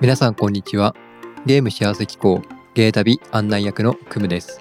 [0.00, 0.94] 皆さんこんにちは。
[1.44, 2.40] ゲーム幸せ機構
[2.72, 4.60] ゲー旅案内役のクムです。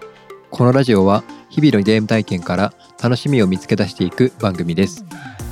[0.50, 2.74] このラジオは日々のゲーム体験から
[3.04, 5.06] 楽しみを見つけ出していく番組です。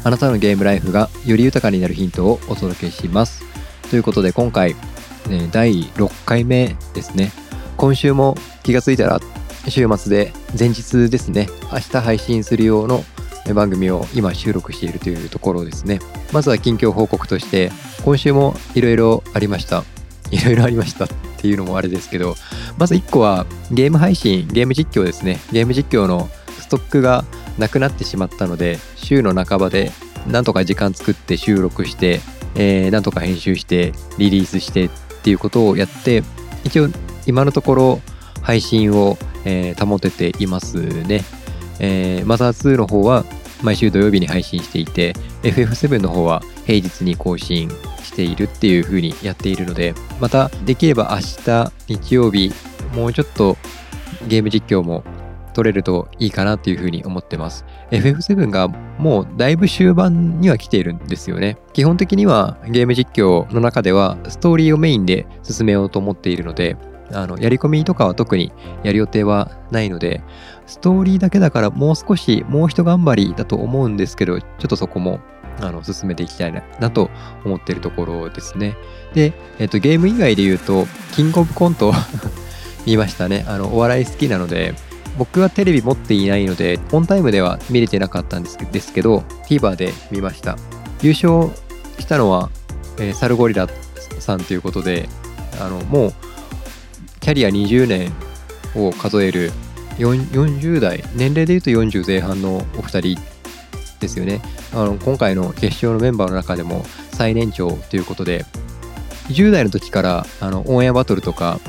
[0.04, 3.44] あなたのゲームライフがより豊かになるヒントをお届けします。
[3.91, 4.73] ということで今回、
[5.30, 7.31] ね、第6回目ですね。
[7.77, 9.20] 今週も気がついたら
[9.70, 13.04] 週末で前日ですね明日配信する用の
[13.54, 15.99] 番組を今収録しているというところですね。
[16.31, 17.71] まずは近況報告として
[18.04, 19.84] 今週もいろいろありました。
[20.31, 22.35] いろいろありましたっていうのもあれですけど
[22.80, 25.40] まず1個はゲーム配信ゲーム実況ですね。
[25.52, 27.26] ゲーム実況のストックが
[27.58, 29.91] なくなってしまったので週の半ばで
[30.27, 32.21] なんとか時間作って収録して、
[32.55, 34.90] えー、なんとか編集してリリースしてっ
[35.23, 36.23] ていうことをやって
[36.63, 36.88] 一応
[37.27, 38.02] 今のところ
[38.41, 41.23] 配信を、えー、保てていますね。
[41.79, 43.25] えー、マザー2の方は
[43.61, 47.70] 毎週土曜日に配信していて FF7 の方は平日に更新
[48.04, 52.51] しているっていう風にやっているのでまたできれば明日日曜日
[52.93, 53.57] もうちょっと
[54.27, 55.04] ゲーム実況も
[55.55, 57.65] 取れるといいかなっていう風に思ってます。
[57.89, 61.57] FF7 がもうだいぶ終盤には来ているんですよね。
[61.71, 66.75] 基本的にはゲーム実況の中ではストーリーをメインで進めようと思っているので
[67.11, 68.51] あのやり込みとかは特に
[68.84, 70.23] やる予定はないので
[70.66, 75.19] ストーリーだけだからもう少しもう一頑張りだと思うんですけどちょっとそこも
[75.59, 77.09] あの進めていきたいななと
[77.45, 78.75] 思っているところですね。
[79.13, 81.94] で、えっと、ゲーム以外で言うとキングオブコント
[82.85, 83.45] 見ましたね。
[83.47, 84.73] あのお笑い好きなので
[85.17, 90.57] 僕はテレビ持っていないのでオンタイムでは見れてなかったんですですけど TVer で見ました。
[91.01, 91.50] 優勝
[92.00, 92.50] したのは、
[92.97, 93.67] えー、サルゴリラ
[94.19, 95.07] さんということで
[95.61, 96.13] あのもう
[97.25, 98.13] キャリア20年
[98.75, 99.51] を数える
[99.97, 103.19] 40代年齢でいうと40前半のお二人
[104.00, 104.41] ですよね。
[104.72, 108.45] あの今回の決勝のメンバーの中でも最年長ということで
[109.29, 111.59] 10代の時からあのオンエアバトルとか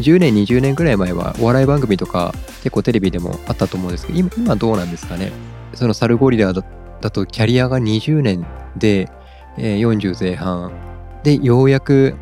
[0.00, 2.32] 10年20年ぐらい前はお笑い番組とか
[2.62, 5.30] 結構テレビでもあったと思うんですけど今どうなんですかね。
[5.74, 6.62] そのサルゴリラだ
[7.10, 8.46] とキャリアが20年
[8.78, 9.10] で、
[9.58, 10.72] えー、40前半。
[11.22, 12.14] でようやく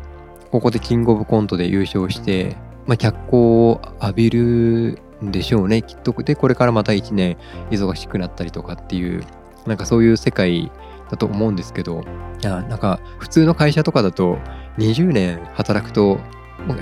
[0.51, 2.55] ここでキングオブコントで優勝して、
[2.87, 5.81] まあ、脚光を浴びるんでしょうね。
[5.81, 6.13] きっと。
[6.23, 7.37] でこれからまた1年
[7.71, 9.23] 忙しくなったりとかっていう
[9.65, 10.71] なんかそういう世界
[11.09, 12.03] だと思うんですけど。
[12.41, 14.37] いやなんか普通の会社とかだと
[14.77, 16.19] 20年働くと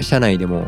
[0.01, 0.67] 社内でも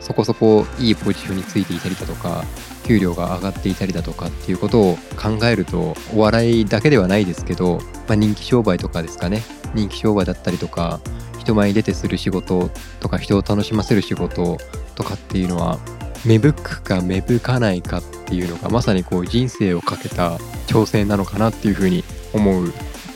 [0.00, 2.44] そこそこいいポジションについていたりだとか
[2.84, 9.42] 給料が上がっていたりだとかっていうことを考えるとお笑いだけではないですけど、まあ、人気商売とかですかね。
[9.74, 11.00] 人気商売だったりとか
[11.48, 12.70] 人前に出てする仕事
[13.00, 14.58] とか人を楽しませる仕事
[14.96, 15.78] とかっていうのは
[16.26, 20.36] 芽吹くか芽吹かないかっていうのがまさにこう人生をかけた
[20.66, 22.04] 挑戦なのかなっていうふうに
[22.34, 22.72] 思う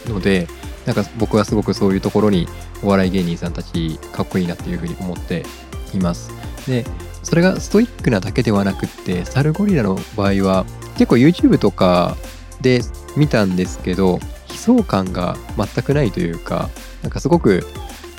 [0.07, 0.49] ので
[0.87, 2.49] なんか僕はすごくそういうところに
[2.83, 5.45] お笑い芸人さんたちかっこいいなっていうふうに思って
[5.93, 6.31] います。
[6.67, 6.87] で
[7.23, 10.65] それがストイックなだけではなくってサルゴリラの場合は
[10.95, 12.17] 結構 YouTube とか
[12.63, 12.81] で
[13.17, 14.19] 見たんですけど
[14.49, 16.71] 悲壮感が全くないというか
[17.03, 17.67] なんかすごく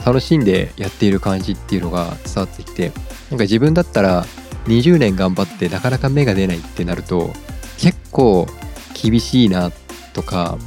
[0.05, 2.91] 楽しんでやっている感じっていうのが伝わってきて
[3.29, 4.25] なんか自分だったら
[4.67, 7.31] 20年頑張ってなかなか芽が出ないってなると
[7.77, 8.47] 結構
[9.01, 9.71] 厳しいな
[10.13, 10.57] とか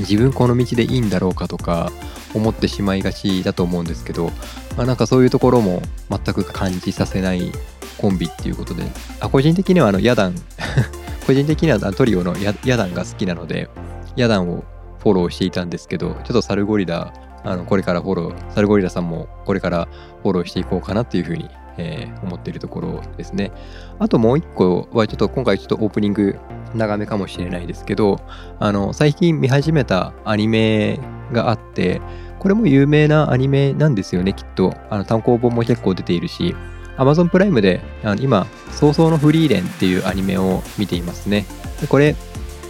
[0.00, 1.90] 自分この道でいいんだろうかとか
[2.34, 4.30] 思ってしまいがちだと思うんですけど、
[4.76, 7.52] まあ、なんかそういうところも全く感じさせない
[7.98, 8.84] コンビっていうことで
[9.18, 10.34] あ個人的にはあのヤダン
[11.26, 13.68] 個人的にはトリオのヤダンが好きなので
[14.16, 14.64] ヤダンを
[15.02, 17.12] フォローしていたんですけどちょっとサルゴリラ
[17.44, 19.88] あのこれからフォローサルゴリラさんもこれから
[20.22, 21.48] フォローしていこうかなっていうふうに
[21.80, 23.52] えー、思っているところですね。
[23.98, 26.36] あともう一個はちょっと今回ちょっとオープニング
[26.74, 28.20] 長めかもしれないですけど、
[28.58, 31.00] あの、最近見始めたアニメ
[31.32, 32.00] があって、
[32.38, 34.74] これも有名なアニメなんですよね、きっと。
[34.88, 36.54] あの、単行本も結構出ているし、
[36.96, 41.46] Amazon プライムであの今、早々のフリーレンっていうアニメを見ていますね。
[41.80, 42.14] でこれ、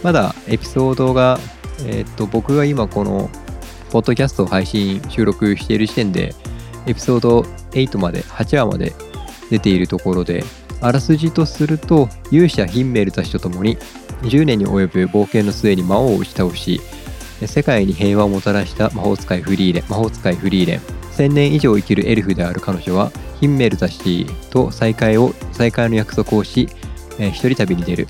[0.03, 1.37] まだエピソードが、
[1.85, 3.29] えー、っと、僕が今この、
[3.91, 6.33] ポッドキャストを配信、収録している時点で、
[6.87, 7.41] エピソード
[7.71, 8.93] 8まで、8話まで
[9.49, 10.45] 出ているところで、
[10.79, 13.77] あらすじとすると、勇者ヒンメルたちと共に
[14.23, 16.79] 10年に及ぶ冒険の末に魔王を打ち倒し、
[17.45, 20.79] 世界に平和をもたらした魔法使いフリーレン、魔法使いフリーレン。
[21.17, 23.11] 1000年以上生きるエルフである彼女は、
[23.41, 26.69] ヒンメルたちと再会を、再会の約束をし、
[27.19, 28.07] えー、一人旅に出る。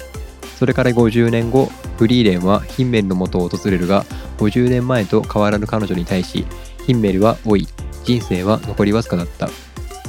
[0.62, 4.06] それから50年後、フリーレンはヒンメルの元を訪れるが、
[4.38, 6.46] 50年前と変わらぬ彼女に対し、
[6.86, 7.68] ヒンメルは老い、
[8.04, 9.50] 人生は残りわずかだった。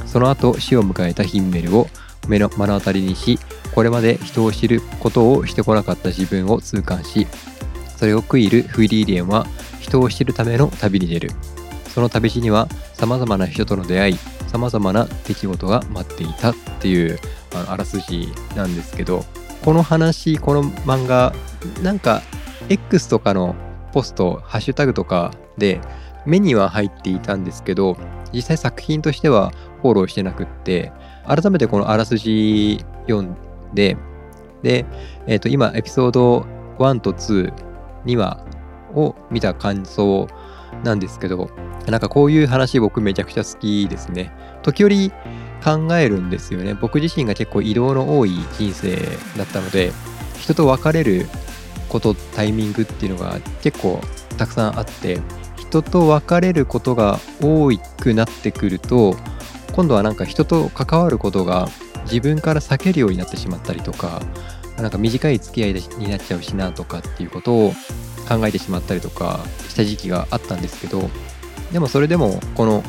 [0.05, 1.87] その後死を迎えたヒンメルを
[2.27, 3.39] 目の目の当たりにし、
[3.73, 7.25] これまで人を知ることをしてこなかった自分を痛感し、
[7.97, 9.47] それを悔いるフリーリエンは
[9.79, 11.31] 人を知るための旅に出る。
[11.87, 14.17] その旅路には様々な人との出会い
[14.51, 17.19] 様々な出来事が待っていたっていう
[17.55, 19.25] ああらすじなんですけど
[19.63, 21.33] この話この漫画
[21.81, 22.21] なんか
[22.67, 23.55] X とかの
[23.93, 25.79] ポストハッシュタグとかで
[26.25, 27.97] 目には入っていたんですけど
[28.33, 29.51] 実際作品としては
[29.81, 30.91] フォローしてなくって
[31.25, 33.35] 改めてこのあらすじ読ん
[33.73, 33.95] で
[34.63, 34.85] で、
[35.27, 36.45] えー、と今エピソード
[36.79, 38.45] 1と22話
[38.93, 40.27] を見た感想
[40.83, 41.49] なんですけど
[41.87, 44.31] なんかこういう話僕めちゃくちゃ好きですね。
[44.61, 45.11] 時折
[45.63, 46.73] 考えるんですよね。
[46.73, 48.95] 僕自身が結構移動の多い人生
[49.37, 49.93] だったので
[50.39, 51.27] 人と別れる
[51.89, 54.01] ことタイミングっていうのが結構
[54.37, 55.21] たくさんあって
[55.57, 59.15] 人と別れることが多くなってくると
[59.73, 61.67] 今度はなんか人と関わることが
[62.05, 64.21] 自分から避けるようになってしまったりとか
[64.77, 67.73] なんか短い付き合いになっちゃうしなとかっていうことを
[68.27, 69.39] 考えてしまったりとか
[69.69, 71.09] した時期があったんですけど
[71.71, 72.83] でもそれでもこの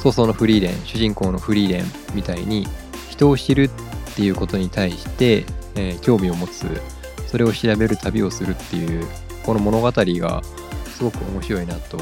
[0.00, 1.84] 早々のフリーレン主人公のフリーレン
[2.14, 2.66] みたいに
[3.10, 3.70] 人を知るっ
[4.14, 6.66] ていうことに対して、えー、興味を持つ
[7.26, 9.06] それを調べる旅をするっていう
[9.44, 10.42] この物語が
[10.86, 11.98] すごく面白いなと。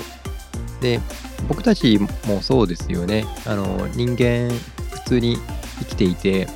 [0.80, 1.00] で
[1.48, 4.50] 僕たちもそうですよねあの人間
[4.90, 5.38] 普通に
[5.78, 6.48] 生きていて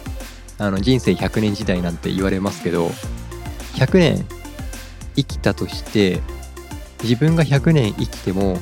[0.58, 2.88] あの人生100年時代なんて言われますけど
[3.76, 4.26] 100年
[5.16, 6.20] 生きたとして
[7.02, 8.58] 自分が100年生きても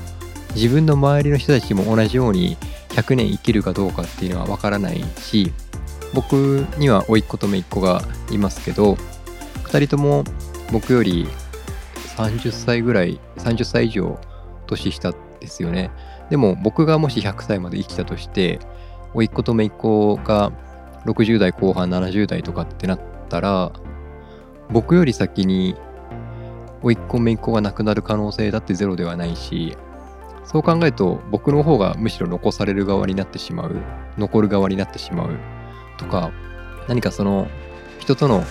[0.55, 2.57] 自分の周りの人たちも同じように
[2.99, 5.53] 100年生きるかどうかっていうのはわからないし
[6.15, 8.95] 僕には甥っ子と姪っ子がいますけど
[9.65, 10.25] 2人とも
[10.73, 11.29] 僕より
[12.17, 14.19] 30歳ぐらい30歳以上
[14.67, 15.91] 年下ですよね。
[16.31, 18.59] でも僕がもし100歳まで生きたとして
[19.15, 20.53] 甥っ子と姪っ子が
[21.06, 23.73] 60代後半70代とかってなったら
[24.71, 25.77] 僕より先に
[26.83, 29.77] 甥っ子姪っ子が亡くなる可能性だってゼロではないし
[30.50, 33.77] そう考えると僕の方がむしろ残される側になってしまう
[34.17, 35.39] 残る側になってしまう
[35.99, 36.33] とか
[36.89, 37.49] 何かその
[38.00, 38.43] 人との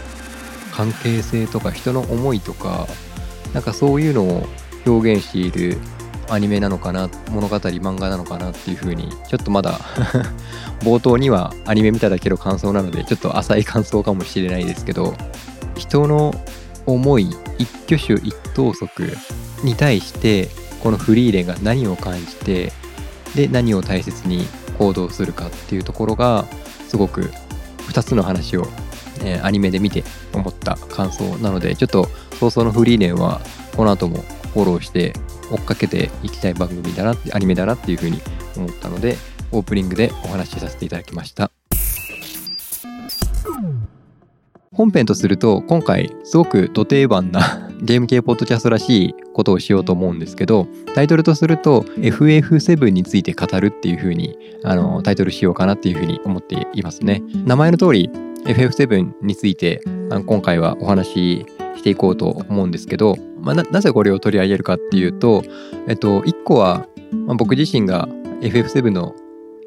[0.71, 2.87] 関係性とか人の思いとか
[3.53, 4.47] なんかそういうのを
[4.85, 5.77] 表現している
[6.29, 9.79] アニメなのかな物語漫画なのかなっていう風にちょっとまだ
[10.81, 15.15] 冒頭にはアニメ見ただけの感想なのでちょっと浅い感想かもしれないですけど
[15.75, 16.35] 人の
[16.85, 19.17] 思い一挙手一投足
[19.63, 20.49] に対して
[20.81, 22.71] このフリーレンが何を感じて
[23.35, 24.45] で何を大切に
[24.77, 26.45] 行動するかっていうところが
[26.87, 27.31] すごく
[27.89, 28.65] 2つの話を、
[29.21, 30.03] えー、アニメで見て
[30.33, 32.07] 思った感想なのでちょっと
[32.39, 33.41] 早々のフリーレンは
[33.75, 34.17] この後も
[34.53, 35.13] フォローして
[35.51, 38.21] 追っかけていきたい番組だなってアニメだなっていうふうに
[38.55, 39.17] 思ったので
[39.51, 41.51] オープニングでお話しさせていただきました。
[44.73, 57.21] 本編とすると今回すごく土定番なゲーム系ポッドキャストらしいことをしようと思うんですけどタイトルとすると FF7 について語るっていう風にあにタイトルしようかなっていう風に思っていますね。
[57.45, 58.09] 名前の通り
[58.45, 59.81] FF7 について
[60.25, 61.45] 今回はお話し
[61.75, 65.43] していこうと思うんですけど、まあ、なぜこれを取り上げるかっていうと、
[65.87, 66.87] えっと、1個は、
[67.25, 68.07] まあ、僕自身が
[68.41, 69.13] FF7 の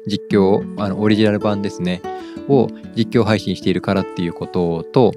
[0.07, 2.01] 実況あのオリジナル版ですね
[2.49, 5.13] を実況配信しているからっていうことと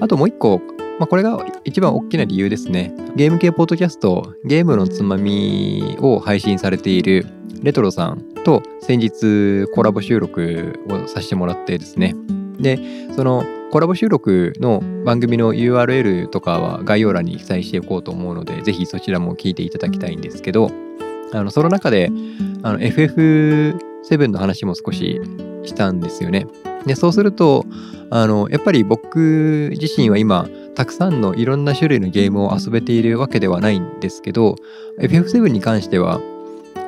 [0.00, 0.62] あともう一個、
[1.00, 7.26] まあ、これが一番大きな理由ですねゲーム系ポッドキャストゲームのつまみを配信されている
[7.62, 12.14] レトロさんと先日コラボ収録をさせてもらってですね
[12.58, 12.78] で
[13.16, 20.70] そのコラボ収録の番組の URL とかは概要欄に記載しておこうと思うのでぜひそちらも聞いていただきたいんですけど
[21.32, 22.10] あのその中で
[22.62, 25.18] あの FF7 の話も少し
[25.64, 26.46] したんですよね。
[26.84, 27.64] でそうすると
[28.10, 30.48] あのやっぱり僕自身は今
[30.80, 34.56] たくさんのいろんな種類のゲームを遊べているわけではないんですけど
[34.98, 36.22] FF7 に関しては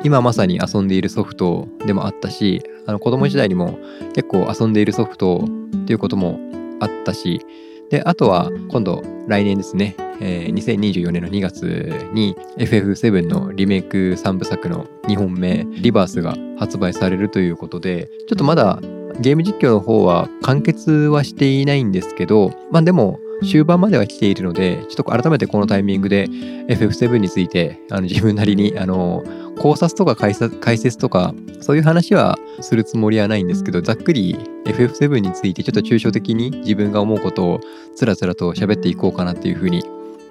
[0.02, 3.78] 今まさに遊んでいるソフトでもあったしあの子供時代にも
[4.14, 6.40] 結構遊んでいるソフトっていうことも
[6.80, 7.44] あったし
[7.90, 18.78] であとは今度来年ですね、えー、2024年の2月に FF7 のリメイク3部作の2本目リバースが発売されるということでちょっとまだ
[19.20, 29.22] ゲーム実況の方は完結はしていないんですけどまあでも終盤までは来ているので、ちょっと改めてこのタイミングで FF7 についてあの自分なりにあの
[29.58, 34.34] 考察とか解説とかそういう話はするつもりはないんですけど、ざっくり
[34.64, 37.60] FF7 についてちょっと抽象的に自分が思うことを
[37.94, 39.82] つらつらと喋っていこうかなっていうふうに、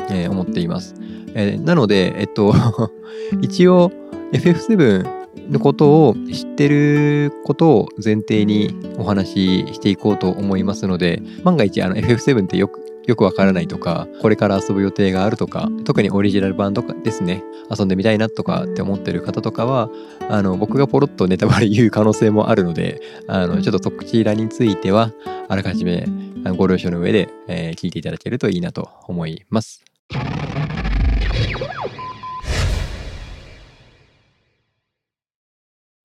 [0.09, 0.95] えー、思っています。
[1.33, 2.53] えー、なので、えっと
[3.41, 3.91] 一応
[4.33, 9.31] FF7 のことを知ってることを前提にお話
[9.65, 19.89] ししていこうと思いますので、万が一あの FF7 ってよくよくわからないとか、これから遊ぶ予定があるとか、特にオリジナル版とかですね、遊んでみたいなとかって思ってる方とかは、
[20.29, 25.11] あの、僕がポロッとネタバレ言う可能性もあるので、あの、ちょっとそちらについては、
[25.49, 26.07] あらかじめ
[26.55, 29.83] ご了承の上で、えー、聞いていただけるといいなと思います。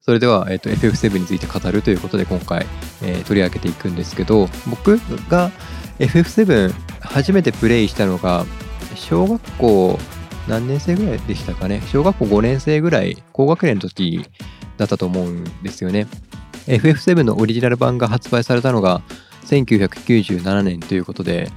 [0.00, 2.66] それでは、えーと、FF7 について語るということで今回、
[3.02, 4.98] えー、取り上げていくんですけど僕
[5.28, 5.50] が
[5.98, 8.44] FF7 初めてプレイしたのが
[8.94, 9.98] 小学校
[10.48, 11.82] 何年生ぐらいでしたかね？
[11.88, 14.24] 小学校5年生ぐらい高学年の時
[14.76, 16.06] だったと思うんですよね。
[16.66, 19.02] FF7 のオリジナル版が発売されたのが
[19.44, 21.50] 1997年ということで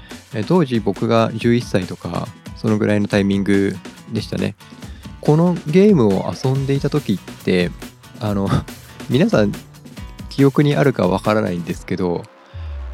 [0.48, 3.75] 当時僕が11歳とかそのぐらいのタイミング
[4.12, 4.56] でしたね。
[5.22, 7.72] このゲームを遊んでいた時って
[8.20, 8.48] あの
[9.10, 9.51] 皆さん
[10.29, 12.24] 記憶にあるかわからないんですけど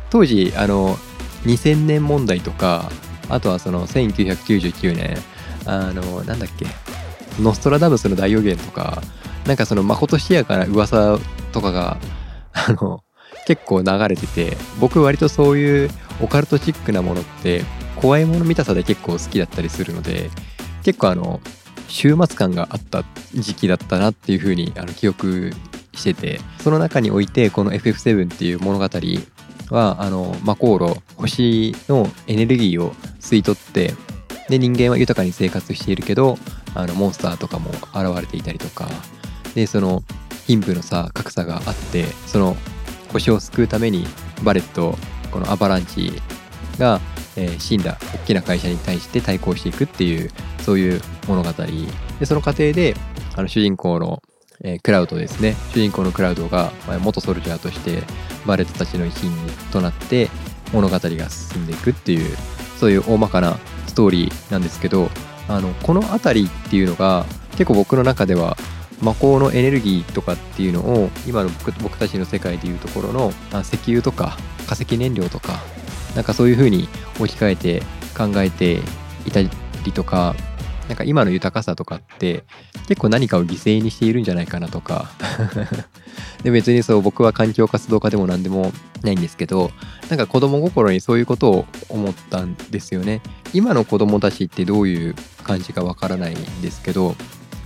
[0.09, 0.97] 当時あの
[1.45, 2.89] 2000年問題とか
[3.29, 5.17] あとはその1999年
[5.65, 6.65] あのなんだっけ
[7.41, 9.01] ノストラダムスの大予言とか
[9.45, 11.19] なんかそのまことしやかな噂
[11.51, 11.97] とかが
[12.53, 13.03] あの
[13.45, 15.89] 結構流れてて僕割とそういう
[16.21, 17.63] オカルトチックなものって
[17.95, 20.29] 怖いもの見たさで結構好きだったりするので
[20.83, 21.41] 結構あの
[21.87, 25.51] 週末感があった時期だったなっていうふうにあの記憶
[25.93, 28.85] しててその中においてこの FF7 っていう物語
[29.69, 33.93] はあのマコーロ星のエネルギーを吸い取って
[34.50, 36.38] で人間は豊かに生活しているけど
[36.75, 38.88] あのモンスターとかも現れていたりとか
[39.55, 40.03] でその
[40.45, 42.55] 貧富のさ格差があってその
[43.12, 44.05] 星を救うために
[44.43, 44.95] バレット
[45.31, 46.12] このアバランチ
[46.77, 47.00] が、
[47.36, 50.29] えー、死んだ大きな会社に対して対抗していくっていう
[50.60, 51.51] そういう物語。
[52.19, 52.95] でその過程で
[53.36, 54.22] あの主人公の、
[54.62, 55.55] えー、クラウドですね。
[55.74, 58.03] 主人公のクラウドが、まあ、元ソルジャーとして
[58.45, 59.31] バレットたちの一員
[59.71, 60.29] となって
[60.73, 62.35] 物語が進んでいくっていう
[62.79, 65.09] そういう大まかなストーリーなんですけど
[65.47, 68.57] あのこの辺りっていうのが結構僕の中では
[69.01, 74.37] 魔法のエネルギーとかっていうのを今の僕僕たちの世界でいうところの石油とか
[74.67, 75.59] 化石燃料とか
[76.15, 76.87] なんかそういう風に
[77.19, 77.79] 置き換えて
[78.17, 78.81] 考えて
[79.25, 79.49] いたり
[79.93, 80.35] とか
[80.87, 82.43] なんか今の豊かさとかって
[82.87, 85.09] 結構何かを犠牲にしているんじゃないかなとか。
[86.43, 89.71] で別にそう僕は環境活動家でも何でもないんですけど
[90.09, 93.21] なんか子供心にそういうことを思ったんですよね。
[93.53, 97.15] 今の子供たちってどういう感じかわからないんですけど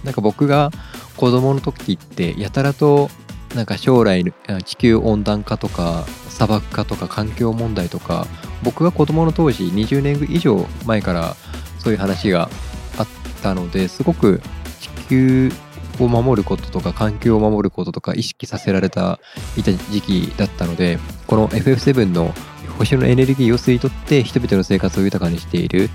[0.04, 0.72] なんか僕が
[1.18, 3.10] 子供の時ってやたらと
[3.56, 4.24] なんか将来
[4.64, 8.28] 地球温暖化とか砂漠化とか環境問題とか
[8.64, 11.36] 僕が子供の当時20年以上前から
[11.80, 12.50] そういう話が
[13.40, 14.42] たのですごく
[14.80, 15.52] 地球
[16.00, 19.20] を守ることとか環境を守ることとか意識させられた
[19.58, 22.34] いた時期だったのでこの FF7 の
[22.78, 25.90] 星のエネルギーを吸い取って人々の生活を豊かにしている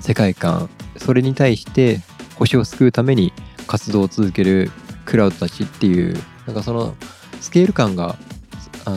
[0.00, 2.00] 世界観それに対して
[2.36, 3.32] 星を救うために
[3.66, 4.70] 活動を続ける
[5.04, 6.16] クラウドたちっていう
[6.46, 6.94] なんかその
[7.40, 8.16] スケール感が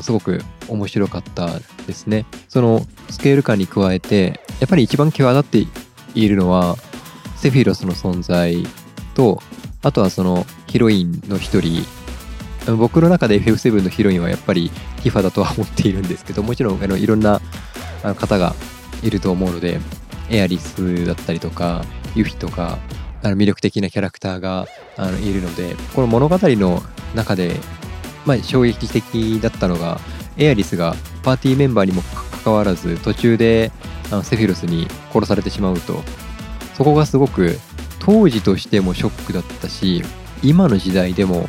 [0.02, 2.26] すごく面白かったですね。
[2.48, 6.78] そのスケール感に加えてやっぱり一番際立っているのは
[7.44, 8.66] セフィロスの存在
[9.16, 9.42] と
[9.82, 11.84] あとはそのヒロインの一人。
[12.78, 14.70] 僕の中で FF7 のヒロインはやっぱり
[15.02, 17.42] ティファだとは思っているんですけどもちろんあのいろんな
[18.02, 18.56] 方が
[19.04, 19.78] いると思うので
[20.30, 21.84] エアリスだったりとか
[22.16, 22.78] ユフィとか
[23.22, 26.82] あの魅力的なキャラクターがあのいるのでこの物語の
[27.14, 27.60] 中で、
[28.26, 30.00] まあ、衝撃的だったのが
[30.38, 33.74] エアリスがパーティーメンバーにもかかわらず途中で
[34.12, 36.02] あのセフィロスに殺されてしまうと。
[36.76, 37.58] そこがすごく
[38.00, 40.04] 当時としてもショックだったし
[40.42, 41.48] 今の時代でも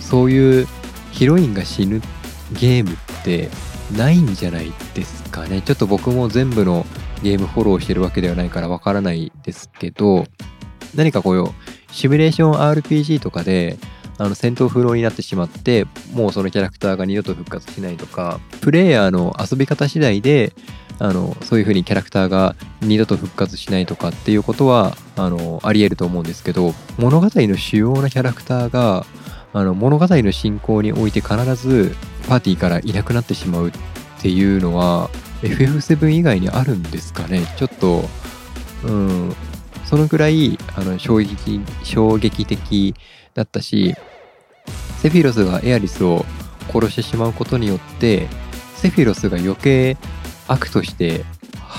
[0.00, 0.66] そういう
[1.12, 2.00] ヒロインが死ぬ
[2.52, 3.48] ゲームって
[3.96, 5.62] ないんじゃないですかね。
[5.62, 6.84] ちょっと僕も全部の
[7.22, 10.26] ゲームフォローしてるわけではないからわからないですけど
[10.94, 11.46] 何かこういう
[11.90, 13.78] シミュレーション RPG とかで
[14.18, 20.52] あの戦闘不能になってしまってもうそのキャラクターが二度と復活しないとかプレイヤーの遊び方次第で
[20.98, 29.04] あのそういう風にキャラクターが二度と復活しないとかっていうことはあのありえると思うんですけど物語の主要なキャラクターが
[29.52, 31.94] あの物語の進行において必ず
[32.28, 33.72] パーティーからいなくなってしまうっ
[34.20, 35.10] ていうのは
[35.42, 37.46] FF7 以外にあるんですかね。
[37.56, 38.04] ちょっと
[38.84, 39.36] うん
[39.84, 42.94] そのくらいあの衝撃衝撃的
[43.34, 43.94] だったし
[44.98, 46.24] セフィロスがエアリスを
[46.72, 48.26] 殺してしまうことによって
[48.76, 49.96] セフィロスが余計
[50.48, 51.24] 悪として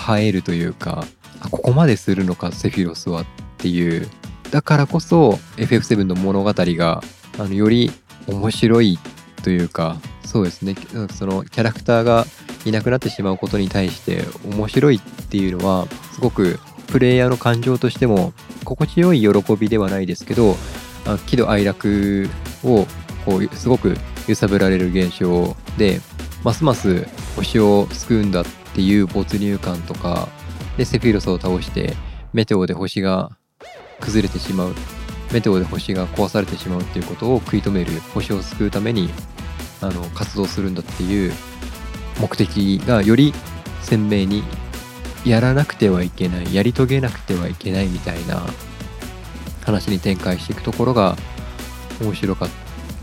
[0.10, 1.06] 映えるというか
[1.42, 3.26] あここまでするのかセフィロスはっ
[3.58, 4.08] ていう。
[4.52, 7.02] だからこそ FF7 の物語が
[7.40, 7.92] あのより
[8.28, 8.98] 面白い
[9.44, 10.76] というかそうですね。
[11.14, 12.26] そのキャラクターが
[12.66, 20.56] いなくなってしまうことに対して面白いっていうのはすごくプレイヤーの感情としても心地よい喜びではないですけど
[21.28, 22.28] 喜怒哀楽
[22.64, 22.86] を
[23.26, 23.96] こうすごく
[24.28, 26.00] 揺さぶられる現象で
[26.46, 30.30] ますます星を救うんだっていう没入感とか
[30.78, 31.96] でセフィロスを倒して
[32.34, 33.32] メテオで星が
[34.00, 34.76] 崩れてしまう
[35.34, 39.10] メテオで星が壊されてしまうっていうことを食い止める星を救うために
[39.82, 41.34] あの活動するんだっていう
[42.22, 43.34] 目的がより
[43.82, 44.44] 鮮明に
[45.26, 48.44] やらなくてはいけないやり遂げなくてはいけないみたいな
[49.64, 51.16] 話に展開していくところが
[52.00, 52.48] 面白か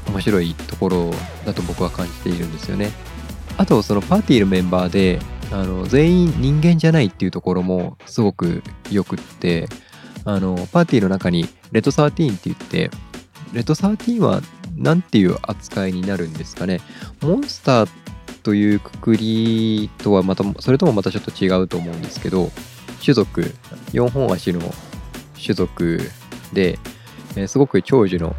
[0.06, 1.10] 面白いところ
[1.44, 2.92] だと僕は感じているんですよね。
[3.56, 5.18] あとそのパーティーのメンバーで
[5.50, 9.68] あの全員人間じゃないっていうところもすごくよくって
[10.24, 12.90] あのパーティーの中にレッド13って言って
[13.52, 14.40] レッド13は
[14.76, 16.80] 何ていう扱いになるんですかね。
[17.20, 17.88] モンスター
[18.42, 22.50] というくくりとはまたそれともまたちょっと違うと思うんですけど
[23.02, 23.42] 種族
[23.92, 24.60] 4本足の
[25.40, 26.00] 種族
[26.52, 26.78] で、
[27.36, 28.34] え、すごく長寿の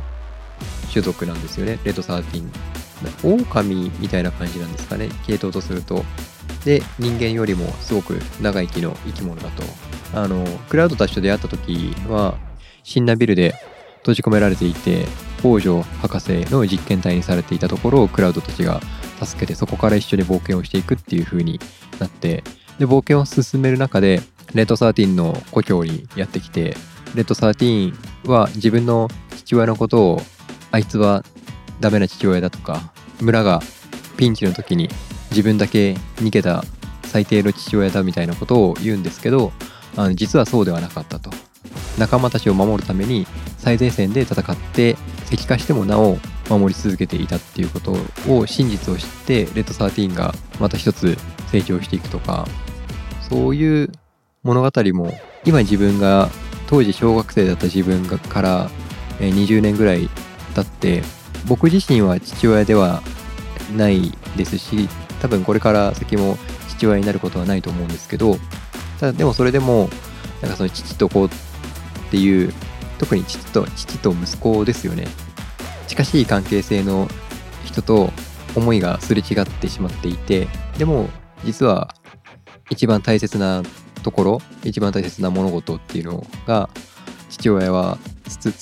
[0.92, 1.80] 種族なんですよね。
[1.84, 2.73] レッドサーティーン。
[3.24, 5.10] 狼みたいな感じなんですかね。
[5.26, 6.04] 系統とすると。
[6.66, 9.64] で人間よりもすごく長生きの生き物だと。
[10.14, 12.38] あのクラウドたちと出会った時は
[12.84, 13.56] 死んだビルで
[13.98, 15.06] 閉じ込められていて
[15.40, 18.80] 北条博士の実験体にされていたところをクラウドたちが
[19.24, 21.60] 助けてそこから一緒に冒険をしていくっていう風に
[22.00, 22.44] なって
[22.80, 24.22] で冒険を進める中で
[24.54, 26.76] レッド13の故郷にやってきて
[27.16, 29.08] レッド13は自分の
[29.38, 30.22] 父親のことを
[30.72, 31.24] あいつは
[31.80, 32.93] ダメな父親だとか
[33.24, 33.62] 村が
[34.18, 34.90] ピンチの時に
[35.32, 36.64] 自分だけ逃げた
[37.04, 39.52] 最低の父親だみたいなことを言うんですけど
[39.96, 41.32] あの実はそうではなかったと。
[41.98, 43.28] 仲間たちを守るために
[43.58, 44.98] 最前線で戦って
[45.32, 46.18] 石化してもなお
[46.50, 47.96] 守り続けていたっていうこと
[48.28, 51.18] を真実を知ってレッド13がまた一つ
[51.52, 52.48] 成長していくとか
[53.30, 53.92] そういう
[54.42, 55.12] 物語も
[55.46, 56.30] 今自分が
[56.68, 58.70] 当時小学生だった自分がから
[59.20, 60.10] 20年ぐらい
[60.56, 61.04] 経って
[61.48, 63.02] 僕自身は父親では
[63.76, 64.90] ないですし
[65.22, 66.38] 多分これから先も
[66.70, 68.38] 父親になることはないと思うんですけど
[69.00, 69.90] ただでもそれでも
[70.42, 71.30] なんかその父と子っ
[72.12, 72.54] ていう
[73.00, 75.08] 特に父と父と息子ですよね。
[75.88, 77.08] 近しい関係性の
[77.66, 78.12] 人と
[78.56, 80.48] 思いがすれ違ってしまっていて
[80.78, 81.10] でも
[81.44, 81.94] 実は
[82.70, 83.64] 一番大切な
[84.04, 86.70] ところ一番大切な物事っていうのが
[87.30, 87.98] 父親は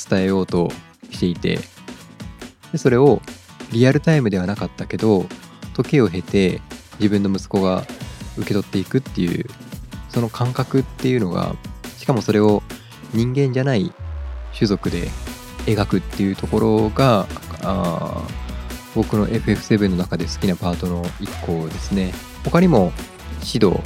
[0.10, 0.70] 伝えようと
[1.12, 1.60] していて
[2.72, 3.22] でそれを
[3.72, 5.26] リアルタイムではなかったけど
[5.74, 6.62] 時を経て
[7.00, 7.84] 自分の息子が
[8.38, 9.46] 受け取っていくっていう
[10.10, 11.56] その感覚っていうのが
[11.98, 12.64] しかもそれを
[13.14, 13.94] 人間じゃない
[14.54, 15.10] 種族で
[15.66, 17.28] 描くっていうところが
[17.64, 18.22] あ
[18.96, 22.14] 僕の FF7 の中で好きなパートの1個ですね。
[22.44, 22.92] 他にも
[23.54, 23.80] 指導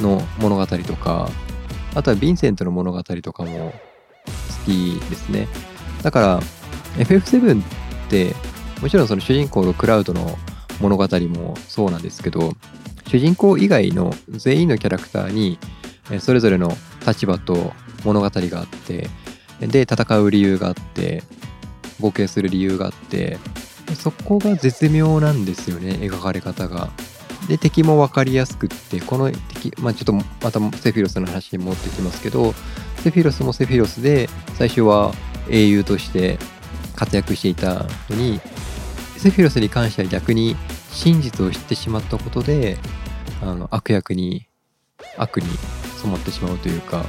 [0.00, 1.28] の物語とか
[1.94, 5.48] あとはヴィンセントの物語とかも好きですね。
[6.02, 6.40] だから
[6.98, 7.64] FF7 っ
[8.08, 8.34] て
[8.82, 10.36] もちろんその主人公のクラウドの
[10.80, 12.52] 物語もそうなんですけど
[13.06, 15.58] 主人公以外の全員のキャラクターに
[16.18, 16.72] それぞれの
[17.06, 17.72] 立場と
[18.04, 19.08] 物語があって
[19.60, 21.22] で戦う理由があって
[22.00, 23.38] 冒険する理由があって
[23.94, 26.90] そこが絶妙なんですよね描かれ方が。
[27.48, 32.54] で敵も分かりやすくってこの敵まあちょっとまたセフィロスの話に持ってきますけど
[32.98, 35.12] セフィロスもセフィロスで最初は
[35.50, 36.38] 英雄として
[36.94, 38.40] 活躍していたのに
[39.22, 40.56] セフィロスに関しては逆に
[40.90, 42.76] 真実を知ってしまったことで
[43.40, 44.48] あの悪役に
[45.16, 45.46] 悪に
[45.98, 47.04] 染まってしまうというか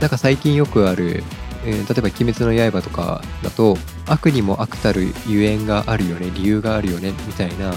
[0.00, 1.22] なんか最近よくある
[1.66, 3.76] えー、例えば「鬼滅の刃」とかだと
[4.06, 7.74] 悪にも悪たるゆえんがあるよね理由があるよねみたいな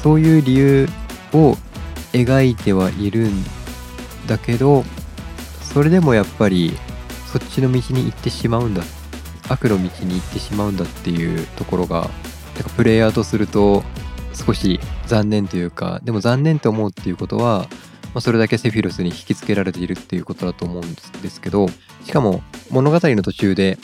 [0.00, 0.88] そういう理由
[1.32, 1.56] を
[2.12, 3.44] 描いてはいるん
[4.28, 4.84] だけど
[5.60, 6.76] それでもやっぱり
[7.32, 8.84] そっちの道に行ってしまうんだ
[9.48, 12.08] 悪の道に行ってしまうんだっていうところが
[12.54, 13.82] なんかプレイヤーとすると
[14.32, 17.66] 少し残念というかでも残念と思うっていうことは
[18.14, 21.66] まあ、それだけセフィロスに引きつけられているっていうことだと思うんですけど
[22.04, 23.76] しかも物語の途中で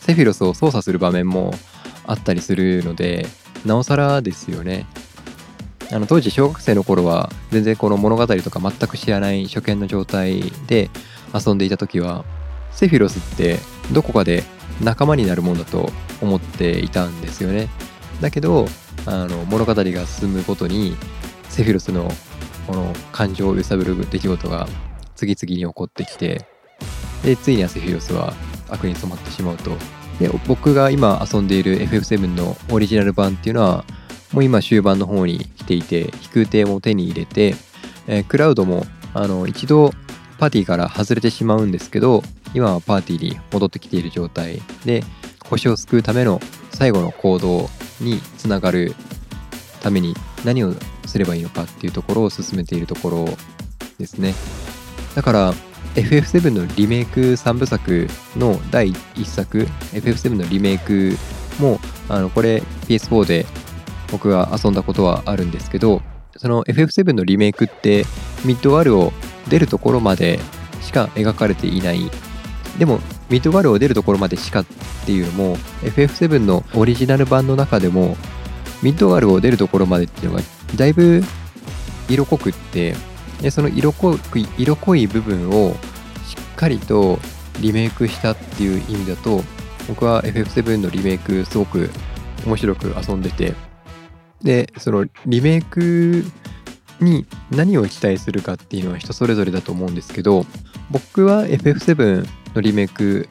[0.00, 1.54] セフィロスを操作する場面も
[2.04, 3.26] あったりするので
[3.64, 4.86] なおさらですよね。
[5.92, 10.88] あの当時小学生の頃は全然この物語とか全く知らない初見の状態で
[11.34, 12.24] 遊んでいた時は
[12.70, 13.58] セフィロスって
[13.92, 14.44] どこかで
[14.80, 15.90] 仲間になるもんだと
[16.22, 17.68] 思っていたんですよね。
[18.20, 18.66] だけど
[19.06, 20.96] あの物語が進むごとに
[21.48, 22.10] セフィロスの
[22.66, 24.68] この感情を揺さぶる出来事が
[25.16, 26.46] 次々に起こってきて
[27.22, 28.32] でついにアセフィロスは
[28.68, 29.72] 悪に染まってしまうと。
[30.18, 33.84] で僕が今遊んでいる FF7 のオリジナル版っていうのは
[34.32, 37.54] もう今終盤の方に来ていて飛空艇も手に入れて、
[38.06, 39.92] えー、クラウドもあの一度
[40.38, 44.60] パーティーから外れてしまうんですけど今はパーティーに戻ってきている状態。
[44.84, 45.04] で
[45.48, 47.68] 星を救うための最後の行動
[48.00, 48.94] につながる
[49.82, 50.74] ために何を
[51.06, 53.28] すればいいのかっていうところを進めているところ
[53.98, 54.34] ですね。
[55.14, 55.54] だから
[55.94, 61.16] FF7 のリメイク3部作の第1作 FF7 のリメイク
[61.58, 63.46] もあのこれ PS4 で
[64.12, 66.00] 僕が遊んだことはあるんですけど
[66.36, 68.04] その FF7 のリメイクって
[68.44, 69.12] ミッドワールを
[69.48, 70.38] 出るところまで
[70.80, 72.10] しか描かれていない
[72.80, 74.64] でもミッドワルを出るところまでしかっ
[75.04, 78.16] ていうのも FF7 のオリジナル版の中でも
[78.82, 80.44] ミッドワルを出るところまでっていうのが
[80.76, 81.22] だいぶ
[82.08, 82.94] 色濃くって
[83.42, 85.74] でその色濃い色濃い部分を
[86.26, 87.18] しっかりと
[87.60, 89.42] リメイクしたっていう意味だと
[89.86, 91.90] 僕は FF7 のリメイクすごく
[92.46, 93.52] 面白く遊んでて
[94.42, 96.24] でそのリメイク
[96.98, 100.46] に何を期待するかっていうのは人それぞれだと思うんですけど
[100.90, 103.28] 僕は FF7 のリメイク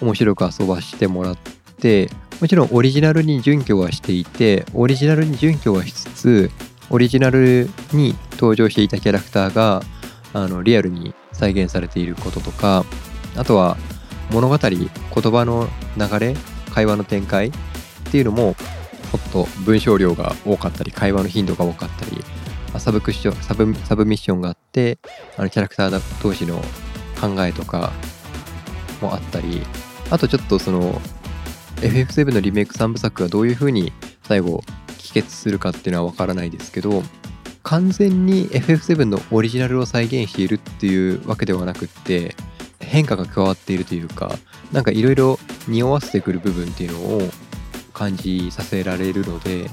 [0.00, 1.36] 面白く遊ばしてもらっ
[1.80, 6.50] てもちろんオリジナルに準拠はしていてオリジナルに準拠はしつつ
[6.90, 9.82] オリジナルに登場していたキャラクターが
[10.32, 12.84] あのリアルに再現されていることとか
[13.36, 13.76] あとは
[14.30, 16.34] 物語言葉の流れ
[16.70, 17.52] 会話の展開っ
[18.10, 18.54] ていうのもも
[19.18, 22.24] っと文章量が多かったり会話の頻度が多かったり
[22.78, 24.98] サブクッションサブサブミッションがあって
[25.36, 26.62] あのキャラクター同士の
[27.20, 27.92] 考えとか
[29.02, 29.62] もあったり
[30.10, 31.00] あとちょっとその
[31.76, 34.62] FF7 のリメイク3部作がどういう風に最後
[34.98, 37.02] 帰結するかっていうのはわからないですけど
[37.64, 42.34] 完全に FF7 のオリジナルを再現しているっていうわけではなくって
[42.80, 44.32] 変化が加わっているというか
[44.72, 45.38] なんかいろいろ
[45.68, 47.22] 匂わせてくる部分っていうのを
[47.92, 49.70] 感じさせられるので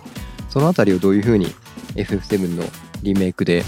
[0.49, 1.47] その辺りをどういう風に
[1.95, 2.63] FF7 の
[3.01, 3.63] リメイクで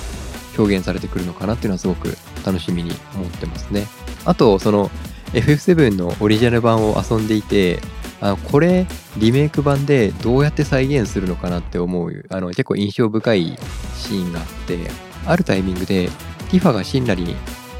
[0.57, 3.87] 表現されてくるのかなっていうのはすごく楽しみに思ってますね。
[4.25, 4.91] あとその
[5.33, 7.79] FF7 のオリジナル版を遊んでいて
[8.19, 8.85] あこれ
[9.17, 13.57] リメイク版でどうやって再現するのかなって思うあの結構印象深い
[13.95, 14.79] シーンがあって
[15.25, 16.07] あるタイミングで
[16.49, 17.35] ティファがシンラリに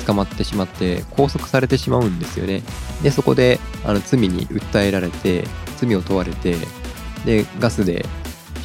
[0.06, 2.64] 捕まってしまって拘束されてしまうんですよね。
[3.04, 5.44] でそこであの罪に訴えられて
[5.78, 6.56] 罪を問われて
[7.26, 8.06] でガスで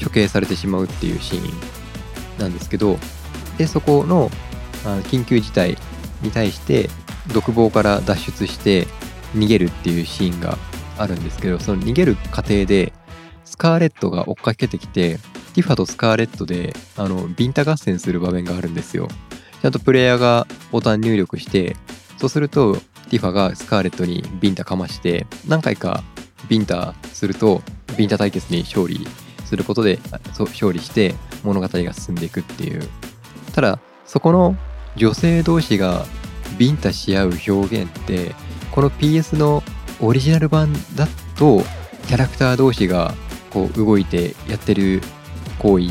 [0.02, 2.98] 処刑されてしまうっていうシーンなんですけど
[3.58, 4.30] でそこの
[4.84, 5.76] あ緊急事態
[6.22, 6.88] に対して
[7.32, 8.86] 独房から脱出して
[9.34, 10.58] 逃げるっていうシーンが
[10.98, 12.92] あるんですけどその逃げる過程で
[13.44, 15.18] スカーレットが追っかけてきて
[15.54, 19.08] ティファとスカーレットであのビンタ合戦する場面があるんですよ。
[19.62, 21.76] ちゃんとプレイヤーがボタン入力して
[22.18, 22.74] そうすると
[23.08, 26.02] ティファがスカーレットにビンタかまして何回か
[26.48, 27.62] ビンタすると
[27.96, 29.06] ビンタ対決に勝利
[29.44, 29.98] することで
[30.38, 32.82] 勝利して物語が進んでいくっていう。
[33.54, 34.56] ただそこの
[34.96, 36.04] 女性同士が
[36.58, 38.34] ビンタし合う表現って
[38.70, 39.62] この PS の
[40.00, 41.62] オリジナル版だと
[42.06, 43.14] キャラクター同士が
[43.50, 45.00] こう動いてやってる
[45.58, 45.86] 行為。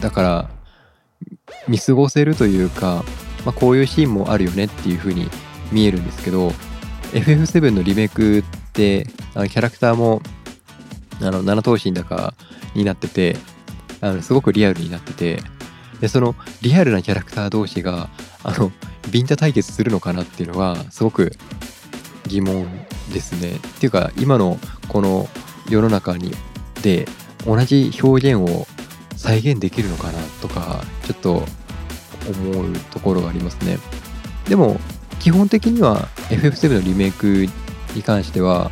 [0.00, 0.50] だから
[1.68, 3.04] 見過ごせるというか、
[3.44, 5.28] まあ、こういうシーンもあるよねっていう風に
[5.70, 6.48] 見えるんですけど
[7.12, 10.22] FF7 のリメイクってあのキャラクターも
[11.20, 12.34] あの7頭身だか
[12.74, 13.36] になってて
[14.00, 15.42] あのすごくリアルになってて
[16.00, 18.08] でそのリアルなキャラクター同士が
[18.42, 18.72] あの
[19.10, 21.32] ビンタ対決するのかなっていうのはすごく
[22.26, 22.66] 疑問
[23.12, 23.56] ですね。
[23.56, 24.58] っていうか今の
[24.88, 25.28] この
[25.68, 26.32] 世の中に
[26.82, 27.06] で
[27.46, 28.66] 同じ表現を
[29.16, 31.44] 再現できるのかなとかちょっと
[32.28, 33.78] 思うところがありますね。
[34.48, 34.78] でも
[35.18, 37.46] 基本的には FF7 のリメイク
[37.94, 38.70] に関しては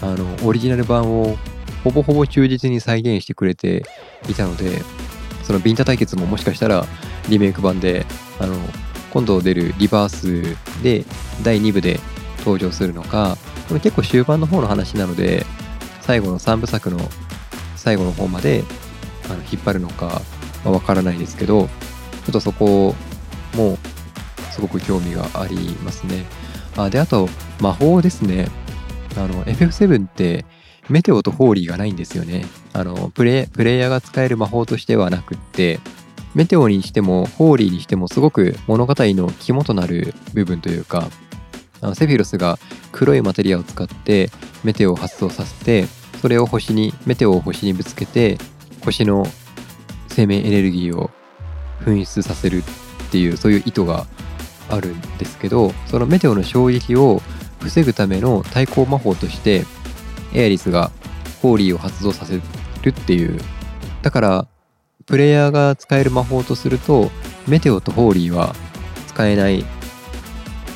[0.00, 1.36] あのオリジナル版を
[1.84, 3.84] ほぼほぼ忠実に再現してくれて
[4.28, 4.82] いたので
[5.42, 6.84] そのビンタ対決ももしかしたら
[7.28, 8.06] リメイク版で
[8.38, 8.54] あの
[9.12, 11.04] 今度出るリバースで
[11.42, 12.00] 第2部で
[12.38, 13.36] 登場するのか
[13.68, 15.44] これ結構終盤の方の話なので
[16.00, 16.98] 最後の3部作の
[17.76, 18.64] 最後の方まで
[19.26, 20.22] あの引っ張るのか
[20.64, 21.68] わ、からないですけどちょ
[22.30, 22.94] っとそこ
[23.54, 23.78] も
[24.50, 26.24] すごく興味がありますね。
[26.76, 27.28] あであと
[27.60, 28.48] 魔法ですね。
[29.16, 30.44] あの FF7 って
[30.88, 32.44] メテオとホーリーがないんですよね。
[32.72, 35.80] あのプレイヤーが使える魔法としてはなくって
[36.34, 41.08] メテオにしてもホーリーにしてもすごく物語の肝となる部分というか
[41.94, 42.58] セフィロスが
[42.92, 44.30] 黒いマテリアを使って
[44.64, 45.86] メテオを発動させて
[46.20, 48.38] それを星にメテオを星にぶつけて
[48.84, 49.24] 星の
[50.08, 51.10] 生命エネルギーを
[51.84, 54.06] 噴出させるっていうそういう意図が
[54.68, 57.22] あるんですけどそのメテオの衝撃を
[57.60, 59.64] 防ぐための対抗魔法として
[60.34, 60.90] エアリスが
[61.40, 62.40] ホーリーを発動させ
[62.82, 63.40] るっていう。
[64.02, 64.48] だから
[65.08, 67.10] プレイヤーが使える魔法とすると
[67.46, 68.54] メテオとホーリーは
[69.06, 69.64] 使えないっ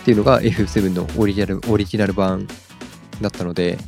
[0.04, 2.48] ていうのが FF7 のオリジナルオリジナル版
[3.20, 3.78] だったので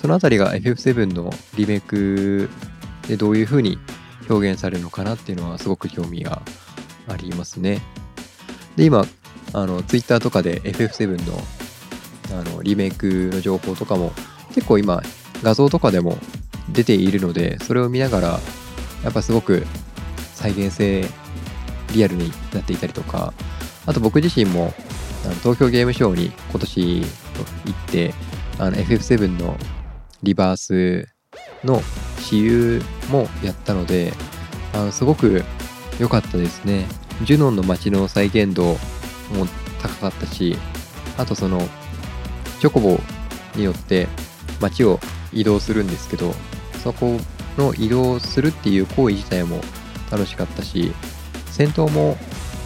[0.00, 2.50] そのあたりが FF7 のリメイク
[3.08, 3.78] でどういう風に
[4.28, 6.42] 表現されるのかなっていうのはすごく興味が
[7.08, 7.80] ありますね。
[8.76, 9.06] で今
[9.54, 11.38] あの Twitter とかで FF7 の
[12.38, 14.12] あのリメイクの情報とかも
[14.54, 15.02] 結構今
[15.42, 16.18] 画像とかでも
[16.70, 18.40] 出ているのでそれを見ながら
[19.02, 19.66] やっぱすごく
[20.34, 21.04] 再現性
[21.94, 23.32] リアルになっていたりとか
[23.86, 24.72] あと僕自身も
[25.42, 27.06] 東京ゲームショウに今年行
[27.70, 28.14] って
[28.58, 29.56] あの FF7 の
[30.22, 31.08] リバース
[31.64, 31.80] の
[32.18, 34.12] 私有もやったので
[34.72, 35.44] あのすごく
[35.98, 36.86] 良かったですね。
[37.24, 38.78] ジュノンの街の再現度も
[39.80, 40.56] 高かったし
[41.18, 41.60] あとその
[42.58, 42.98] チョコボ
[43.54, 44.08] によって
[44.60, 44.98] 街を
[45.32, 46.34] 移動するんですけど
[46.82, 47.18] そこ
[47.56, 49.60] の移動するっていう行為自体も
[50.10, 50.92] 楽しかったし
[51.50, 52.16] 戦闘も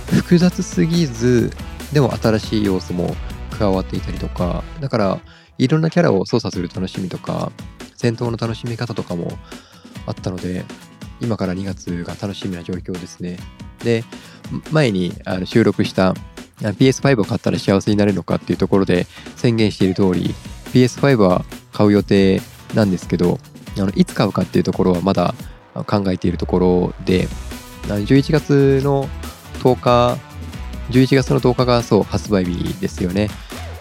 [0.06, 1.50] 複雑すぎず
[1.92, 3.14] でも新しい要素も
[3.50, 5.20] 加わっていたりとかだから
[5.58, 7.50] いろんなキャラを操作する楽しみとか
[7.96, 9.32] 戦闘の楽しみ方とかも
[10.06, 10.64] あったので
[11.20, 13.38] 今から2月が楽しみな状況ですね。
[13.82, 14.04] で
[14.70, 16.14] 前にあの収録した
[16.60, 20.34] PS5 を買ったら幸せになれるのかっていうところで宣言している通り
[20.72, 22.40] PS5 は買う予定
[22.74, 23.38] なんですけど
[23.78, 25.34] あのいつ買うかっていうところはまだ
[25.86, 27.28] 考えているところで
[27.88, 29.08] 11月の
[29.62, 30.18] 10日
[30.90, 33.28] 11月の10日がそう発売日ですよね。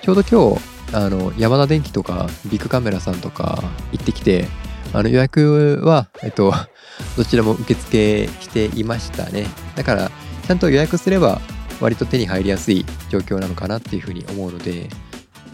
[0.01, 4.47] ちょうど今日あのヤマダ電機とかビッグカメラさんとか行ってきて
[4.93, 6.53] あの予約は、えっと、
[7.17, 9.47] どちらも受付していましたね。
[9.75, 10.11] だから
[10.47, 11.41] ちゃんと予約すれば
[11.81, 14.89] 割と手に入りやすい状況なのかなっていうふうに思うので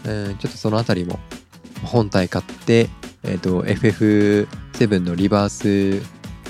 [0.04, 1.18] うんちょっとそのあたりも
[1.82, 2.88] 本体買って、
[3.24, 6.02] えっと、FF7 のリバース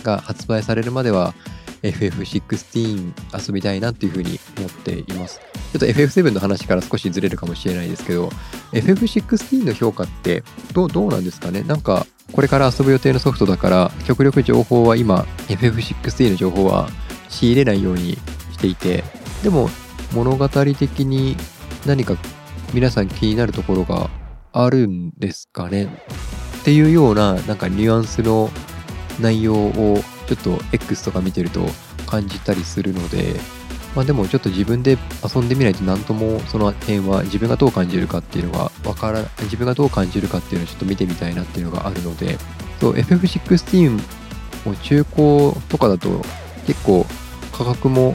[0.03, 1.35] が発売されるまでは
[1.83, 5.41] FF16 遊びたいなっていうふうに思っています。
[5.73, 8.31] ちょっと FF7 の話から少しずれるかもしれないですけど、
[8.73, 11.63] FF16 の評価ってどうどうなんですかね？
[11.63, 16.89] なんか、これから遊ぶ予定のソフトだから、極力情報は今、FF16 の情報は
[17.29, 18.13] 仕入れないように
[18.53, 19.03] していて、
[19.43, 19.69] でも
[20.13, 21.37] 物語的に
[21.87, 22.17] 何か
[22.73, 24.09] 皆さん気になるところが
[24.53, 25.89] あるんですかね？
[26.63, 28.49] っていうようななんかニュアンスの
[29.21, 29.99] 内容を
[30.29, 31.67] ちょっと X とか見てると
[32.07, 33.35] 感じたりするので、
[33.97, 34.97] まあでもちょっと自分で
[35.35, 42.39] 遊んでみないと何ともその辺は自分がどう感じるかっていうのがわから自分がどう感じるかっていうのをちょっと見てみたいなっていうのがあるので、
[42.81, 43.91] そう FF16
[44.65, 46.23] も中古とかだと
[46.67, 47.05] 結構
[47.53, 48.15] 価格も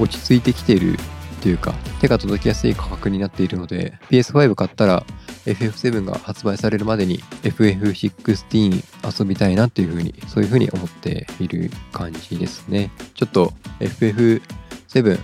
[0.00, 0.98] 落ち着いてきている
[1.42, 5.04] というか手が届きやすい価格になっているので PS5 買ったら
[5.46, 12.90] FF7 が発売されるまでに FF16 遊びたいなっていうふうに、そういうふうに思っている感じですね。
[13.14, 15.20] ちょっと FF7、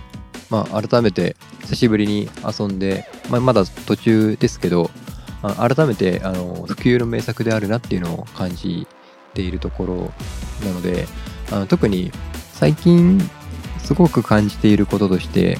[0.49, 4.91] まあ改めて久しぶりに遊んで、まあ、まだ途中ですけど、
[5.41, 8.87] 改めてあの普及の名作であるなっていうのを感じ
[9.33, 9.95] ているところ
[10.67, 11.07] なので、
[11.51, 12.11] あの特に
[12.53, 13.19] 最近
[13.79, 15.57] すごく感じていることとして、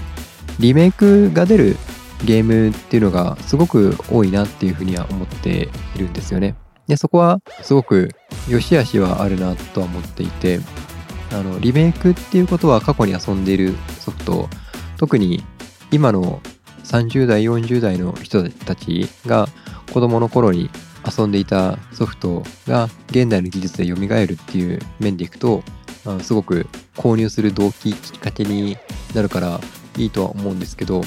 [0.60, 1.78] リメイクが出る
[2.26, 6.56] ゲームっていうのがすごく多いなっていうふうには思っているんですよね。
[6.88, 8.10] でそこはすごく
[8.50, 10.60] 良し悪しはあるなとは思っていて
[11.32, 14.50] あのリメイクっていうことは過去に遊んでいるソフト
[14.98, 15.44] 特に
[15.92, 16.42] 今の
[16.84, 19.48] 30代40代の人たちが
[19.94, 20.70] 子供の頃に
[21.18, 25.64] 遊んでいたソフトが現代の技術で蘇るっていう面でいくと
[26.22, 28.78] すごく購入する動機きっかけに
[29.14, 29.60] なるから
[29.98, 31.02] いいとは思うんですけど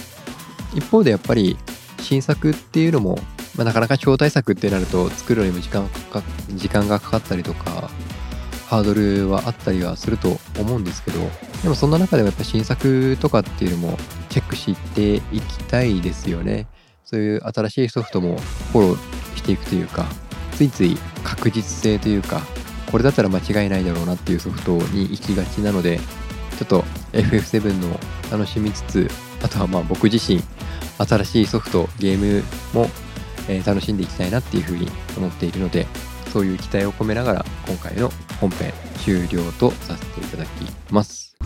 [0.75, 1.57] 一方でやっぱり
[2.01, 3.19] 新作っていうのも、
[3.57, 7.91] まあ、なかなか超大作ってなると作るのにも時間かか時間がかかったりとか
[8.67, 11.21] ハードルはあったりはすると思うんですけど
[11.63, 16.67] でもそんな中でもやっぱ新作とかっていうのもチェックしていきたいですよね。
[17.05, 18.37] そういう新しいソフトも
[18.73, 20.07] フォローしていくというか
[20.57, 22.41] ついつい確実性というか
[22.91, 25.99] これだったら間違いないだろうなっていうソフトに行きがちなので
[26.59, 26.83] ちょっと
[27.13, 28.01] FF7 の
[28.33, 29.09] 楽しみつつ
[29.43, 30.43] あとはまあ僕自身
[30.99, 32.89] 新しいソフトゲームも、
[33.49, 35.87] えー、楽しんでいきたいなっていうふうに思っているので
[36.33, 38.73] そういう期待を込めながら今回の本編
[39.05, 40.49] 終了とさせていただき
[40.91, 41.37] ます、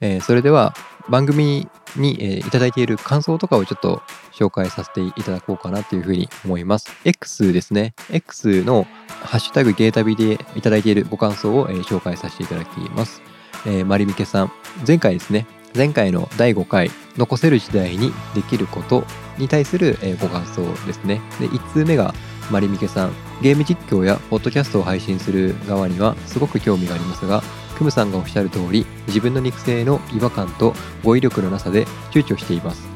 [0.00, 0.74] えー、それでは
[1.08, 6.90] 番組に、えー、いただいている感想とかをちょっと紹介させていただこうかなというふうに思います。
[7.04, 7.94] X ですね。
[8.10, 13.22] X のハッシュタグゲータビでいただいているご感想を、えー、紹介させていただきます。
[13.66, 14.52] えー、マリミケさん、
[14.86, 19.04] 前回ですね、前回の第5回残せる時代にできること
[19.38, 21.20] に対するご感想ですね。
[21.40, 22.14] で、1通目が
[22.50, 23.12] マリミケさん。
[23.42, 27.42] ゲーム実況やポッドキャストを配信する側にはすごく興味がありますが、
[27.74, 32.88] クムさんがおっしゃる通り自分の肉声の違和感と語彙力のなさで躊躇しています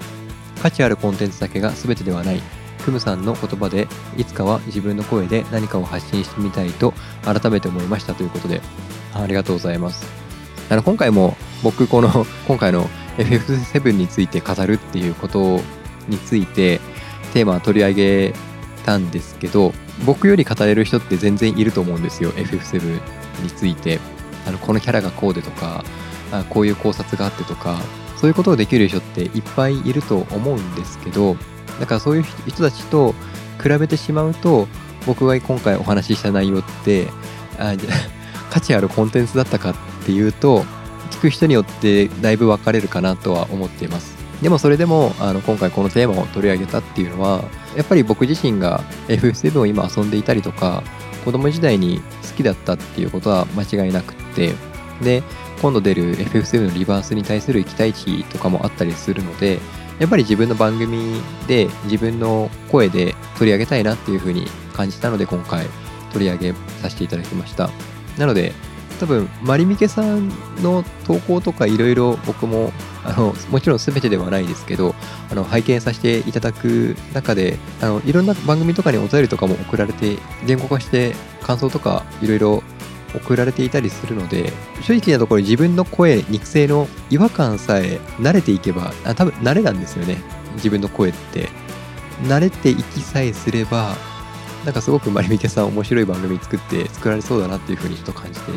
[0.62, 2.42] 価値あるコンテンツだけが全てではない
[2.84, 3.86] クムさんの言葉で
[4.16, 8.60] いつかは自分の声で何かを発信してみたいと改めて思いましたということで
[9.14, 10.27] ありがとうございます
[10.70, 15.60] あの今回も僕この 今回の FF7 について語るっていうこと
[16.08, 16.80] について
[17.32, 18.34] テーマ取り上げ
[18.84, 19.72] たんですけど
[20.04, 23.00] 僕より語れる人って全然いると思うんですよ FF7
[23.42, 23.98] について。
[24.48, 25.84] あのこのキャラがこうでとか
[26.32, 27.78] あこういう考察があってとか
[28.16, 31.36] そういうことをできる人っていっぱいいると思うんですけど
[31.78, 33.14] だからそういう人たちと
[33.62, 34.66] 比べてしまうと
[35.06, 37.08] 僕が今回お話しした内容って
[37.58, 37.74] あ
[38.50, 39.74] 価値あるコンテンツだったかっ
[40.08, 40.62] ていうと
[41.10, 44.16] 聞く人によってだいぶ分かれるかなとは思っています。
[44.40, 47.44] でもそれでもあの今回このテーマを取り上げたっていうのは
[47.76, 50.82] やっぱり僕自身が FF7 を今遊んでいたりとか
[51.24, 54.54] 子供時代に好きだったっていうことは間違いなくって
[55.02, 55.22] で
[55.60, 59.58] 今度出る FF7 のリバースに対する期待値とかもあったりするので
[59.98, 65.66] やっぱり自分の番組で自分の声で取り上げたいなっていうふうに感じたので今回
[66.12, 67.68] 取り上げさせていただきました。
[68.16, 68.52] なので
[68.98, 70.28] 多分マリミケさん
[70.62, 72.72] の投稿とかいろいろ僕も
[73.04, 74.94] あのもちろん全てではないですけど
[75.30, 82.62] あの拝見させていただく中であのいろんな番組とかにお便りとかも送られて言語化して感想とかいろいろ
[83.14, 90.18] 送られていたりするので正直なところ自分の声肉声の違和感さえ慣れていけばあ多分慣れなんですよね。
[90.54, 91.48] 自分の声って。
[92.24, 93.94] 慣れていきさえすれば
[94.68, 98.52] なんかすごくマリミケさん面白い番組作って作られそうだなっていうふうにちょっと感じて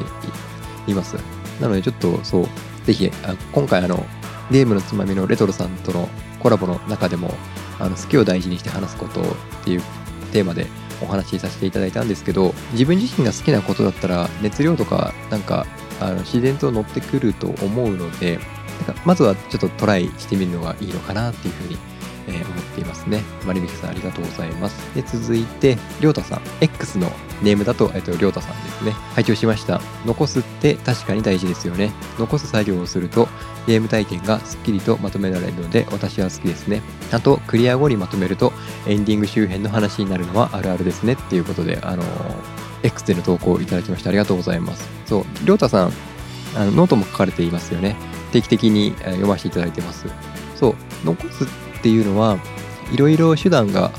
[0.85, 1.15] います。
[1.61, 2.47] なのでちょっとそう
[2.83, 4.05] ぜひあ今回あの
[4.51, 6.09] ゲームのつまみのレトロさんとの
[6.41, 7.33] コラボの中でも
[7.79, 9.25] あの好きを大事にして話すことっ
[9.63, 9.81] ていう
[10.33, 10.67] テーマで
[11.01, 15.65] お話しさせていただいたんですけど自分自身が好きなことだったら熱量とかなんか
[16.01, 18.37] あの自然と乗ってくると思うので
[18.85, 21.77] なんかまずはちょっとトライしてみるのがいいのかなっていうふうに
[22.31, 23.21] えー、思っていますね。
[23.45, 24.95] マリミキさんありがとうございます。
[24.95, 26.41] で、続いて、りょうたさん。
[26.61, 28.91] X のネームだと、えっと、りょうたさんですね。
[29.15, 29.81] 拝聴しました。
[30.05, 31.91] 残すって確かに大事ですよね。
[32.17, 33.27] 残す作業をすると、
[33.67, 36.81] ゲーム体験がすっきりとまとめられるので、私は好きですね。
[37.11, 38.53] あと、クリア後にまとめると、
[38.87, 41.13] エンディング周辺の話になるのはあるあるですね。
[41.13, 42.07] っていうことで、あのー、
[42.83, 44.89] X での投稿をいただきましてありがとうございます。
[45.05, 45.93] そう、りょうたさん、
[46.55, 47.95] あのノートも書かれていますよね。
[48.31, 50.07] 定期的に読ませていただいてます。
[50.55, 51.47] そう、残すっ
[51.81, 52.37] ていうのは
[52.91, 53.91] いろいろ手段が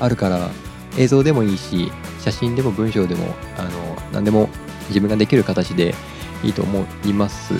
[0.00, 0.50] あるから
[0.96, 3.70] 映像でもいいし写真でも文章でもあの
[4.12, 4.48] 何でも
[4.88, 5.94] 自分ができる形で
[6.42, 7.54] いいと思います。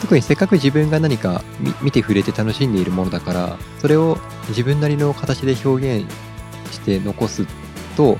[0.00, 1.42] 特にせっかく自分が何か
[1.80, 6.12] 見て触れて楽しんでいるものだからそれを自分なりの形で表現
[6.72, 7.46] して残す
[7.96, 8.18] と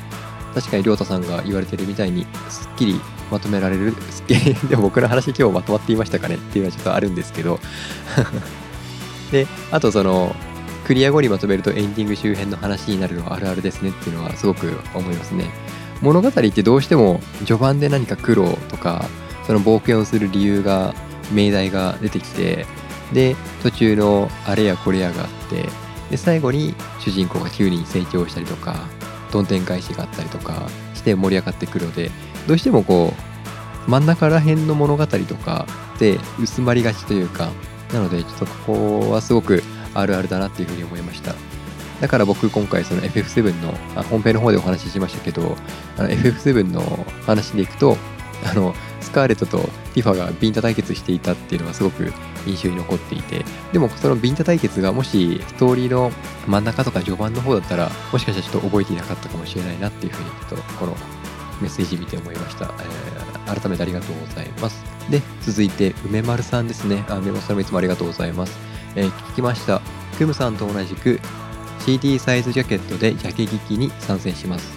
[0.54, 3.00] 確かに亮太さんが言われてるみたいにすっきり
[3.32, 7.58] まとめられるすっきりでも僕の話今日まとまっていましたかねっていうのはちょっとあるんですけど。
[9.32, 10.36] であとその
[10.84, 15.50] クリア後にまとめるとエンディング周辺の話になるのはあるあるですねっていうのはすごく思いますね。
[16.02, 19.06] 物語ってどうしても序盤で何か苦労とか
[19.46, 20.94] その冒険をする理由が
[21.32, 22.66] 命題が出てきて
[23.12, 25.68] で途中のあれやこれやがあって
[26.10, 28.88] で最後に主人公が急に成長したりとか
[29.30, 32.10] どんでん返しがあったりとかして盛り上がってくるので
[32.48, 33.14] どうしてもこ
[33.86, 35.66] う真ん中ら辺の物語とか
[35.98, 37.50] で薄まりがちというか
[37.92, 39.62] なのでちょっとここはすごく
[39.94, 41.34] あるあるだなっていうふうに思いました。
[42.00, 45.56] だから僕今回その FF7 のあ本編の方でお話ししましたけど
[45.96, 47.96] あの FF7 の話でいくと
[48.44, 49.58] あのスカーレットと
[49.94, 52.12] ティファがビンタ対決していたっていうのがすごく
[52.46, 56.10] 印象に残っていてでもそのビンタ対決がもしストーリーの
[56.48, 60.96] 真ん中とか序盤の方だったらもしかしたらちょっと覚えていなかったかもしれないなっていうふうにちょっとこの
[61.60, 64.82] メッセージ見て思いました、えー、改めてありがとうございます。
[65.10, 67.04] で続いて梅丸さんですね。
[67.08, 68.71] あ梅丸さんもいつもありがとうございます。
[68.96, 69.80] えー、聞きました。
[70.18, 71.20] クムさんと同じく
[71.80, 74.72] CD サイズジャケットでジャケ聞きに参戦します。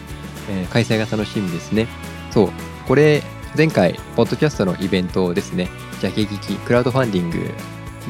[0.49, 1.87] えー、開催が楽しみですね。
[2.31, 2.49] そう、
[2.87, 3.21] これ
[3.57, 5.69] 前回、ポッドキャストのイベントですね、
[6.01, 7.51] ジャケ聞き、クラウドファンディング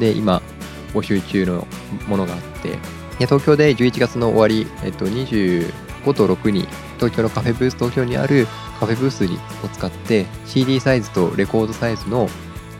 [0.00, 0.42] で今
[0.92, 1.66] 募集中の
[2.08, 2.78] ものがあって、
[3.18, 5.72] 東京で11月の終わり、えっと、25
[6.12, 6.66] と6に
[6.96, 8.46] 東京のカフェブース東京にある
[8.78, 12.28] カフェブースを使って CD サイズとレコードサイズの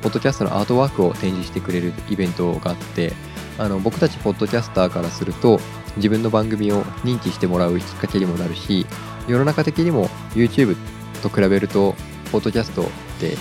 [0.06, 3.12] ポッドキャストのアートワークを展示してくれるイベントがあって
[3.58, 5.58] あの僕たちポッドキャスターからすると
[5.96, 8.86] 自分の番組を認知してもらうきっかけにもなるし
[9.26, 10.76] 世の中的にも YouTube
[11.24, 11.96] と比べると
[12.30, 12.86] ポッドキャストっ
[13.18, 13.36] て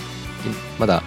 [0.76, 1.04] まだ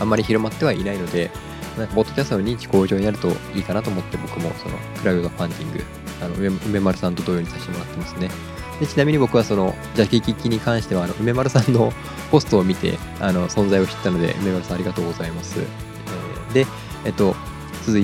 [0.00, 1.30] あんまり広まってはいないので
[1.76, 5.84] なんかポッドキャストの認知向上になるといいかなと思って僕もそのクラウドファンディング
[6.20, 6.34] あの
[6.66, 8.30] 梅丸さんと同様にさせてもらってますね。
[8.80, 11.92] でちなみに僕はそのジャケキキに関してはあの梅丸さんの
[12.30, 15.60] ポストを見てあの存在を知ったので梅丸さんありがとうございます。
[15.60, 16.66] えー、で、
[17.04, 17.34] えっと、
[17.86, 18.00] 続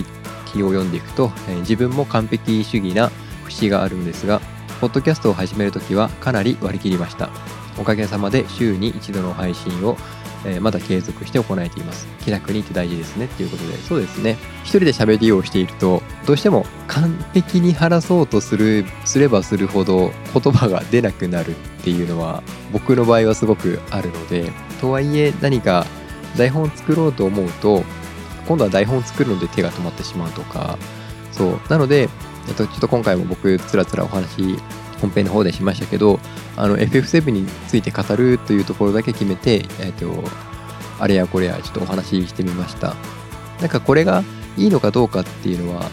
[0.47, 3.11] きを読んでいくと、えー、自分も完璧主義な
[3.45, 4.41] 節があるんですが、
[4.81, 7.31] ポッドキャストを始めるときはかなり割り切りました。
[7.79, 9.97] おかげさまで週に一度の配信を
[10.45, 12.07] えー、まだ継続して行えています。
[12.25, 14.37] 気楽にって大事ですねっていうことで、そうですね。
[14.63, 22.43] 一人で喋りをしていると、どうしても完璧に話そうとする、すればするほど言葉が出なくなるっていうのは、
[22.73, 25.87] 僕の場合はすごくあるので、とはいえ何か
[26.37, 27.85] 台本を作ろうと思うと、
[28.47, 30.79] 今度は台本作るので手が止まってしまうとか、
[31.33, 31.61] そう。
[31.69, 32.09] なので、
[32.49, 34.59] えっと、ちょっと今回も僕、つらつらお話
[35.05, 36.19] 本編の方でしましたけど
[36.57, 40.29] あの FF7 について語るというところだけ決めて、えーと、
[40.99, 42.95] あれやこれやちょっとお話ししてみました。
[43.61, 44.23] なんかこれが
[44.57, 45.89] いいのかどうかっていうのは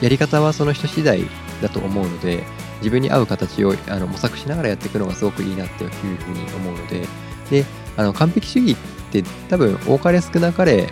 [0.00, 1.24] やり方はその人次第
[1.62, 2.44] だと思うので
[2.78, 7.06] 自分に合う形をあの模索しながらやっていくのがすごくいいなっていうふうに思うので
[7.50, 7.64] で
[7.96, 8.76] あの完璧主義っ
[9.12, 10.88] て多分多かれ少なかれ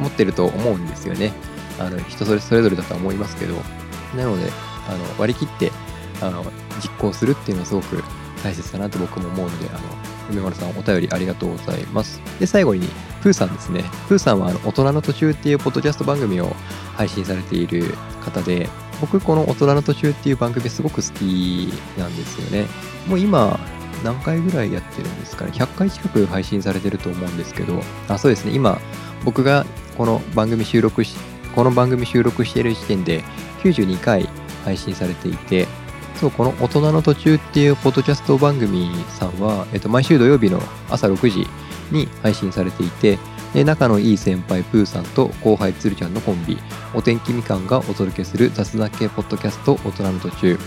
[0.00, 1.32] 持ってると思うんですよね。
[1.78, 3.54] あの人それそれぞれだとは思いますけど。
[4.16, 4.50] なので
[4.88, 5.72] あの割り切って
[6.20, 6.44] あの
[6.82, 8.02] 実行するっていうのはすごく
[8.42, 9.80] 大切だなと僕も思うので、あの、
[10.30, 12.20] 梅丸さんお便りありがとうございます。
[12.38, 12.88] で、最後に、
[13.22, 13.84] プーさんですね。
[14.08, 16.54] プーさんはあの大人の途中っていうポッドキャスト番組を
[16.94, 18.68] 配信されている方で、
[19.00, 22.66] 僕この大人の途中っていう番組すごく好きなんですよね。
[23.06, 23.58] もう今、
[24.02, 25.52] 何回ぐらいやってるんですかね。
[25.52, 28.52] 100回近く配信されてると思うんですけど、あ、そうですね。
[28.52, 28.78] 今、
[29.24, 29.64] 僕が
[29.96, 31.16] この番組収録し、
[31.54, 33.24] この番組収録している時点で
[33.62, 34.28] 92回
[34.64, 35.66] 配信されていて、
[36.24, 40.58] そう、この大人の途中っていうポッドキャスト番組さんは、えっと、毎週土曜日の
[40.88, 41.46] 朝6時
[41.90, 43.18] に配信されていて、
[43.64, 46.56] 仲のいい先輩プーさんと後輩つるちゃんのコンビ、
[46.94, 50.58] お天気みかんがお届けする雑談系ポッドキャスト大人の途中。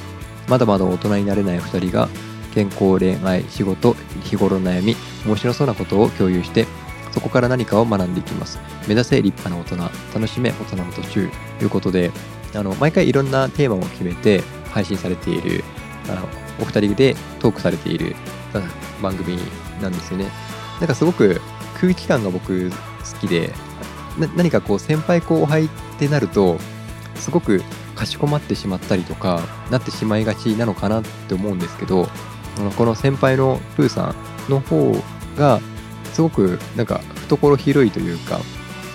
[0.47, 2.07] まだまだ大人になれない2人が
[2.53, 4.95] 健康、恋愛、仕事、日頃の悩み、
[5.25, 6.67] 面白そうなことを共有して、
[7.11, 8.59] そこから何かを学んでいきます。
[8.87, 12.11] 目指せ立派な大人、楽しめ大人の途中ということで、
[12.53, 15.63] あの毎回いろんなテーマを決めて、配信されている
[16.09, 16.27] あの
[16.59, 18.15] お二人でトークされている
[19.01, 19.37] 番組
[19.81, 20.29] なんですよね。
[20.79, 21.41] なんかすごく
[21.79, 22.75] 空気感が僕好
[23.19, 23.53] きで
[24.35, 26.57] 何かこう先輩後輩ってなると
[27.15, 27.61] すごく
[27.95, 29.41] かしこまってしまったりとか
[29.71, 32.07] なってしまいがちなのかなって思うんですけど
[32.77, 34.15] この先輩のプーさ
[34.47, 34.95] んの方
[35.35, 35.59] が
[36.13, 38.39] すごくなんか懐広いというか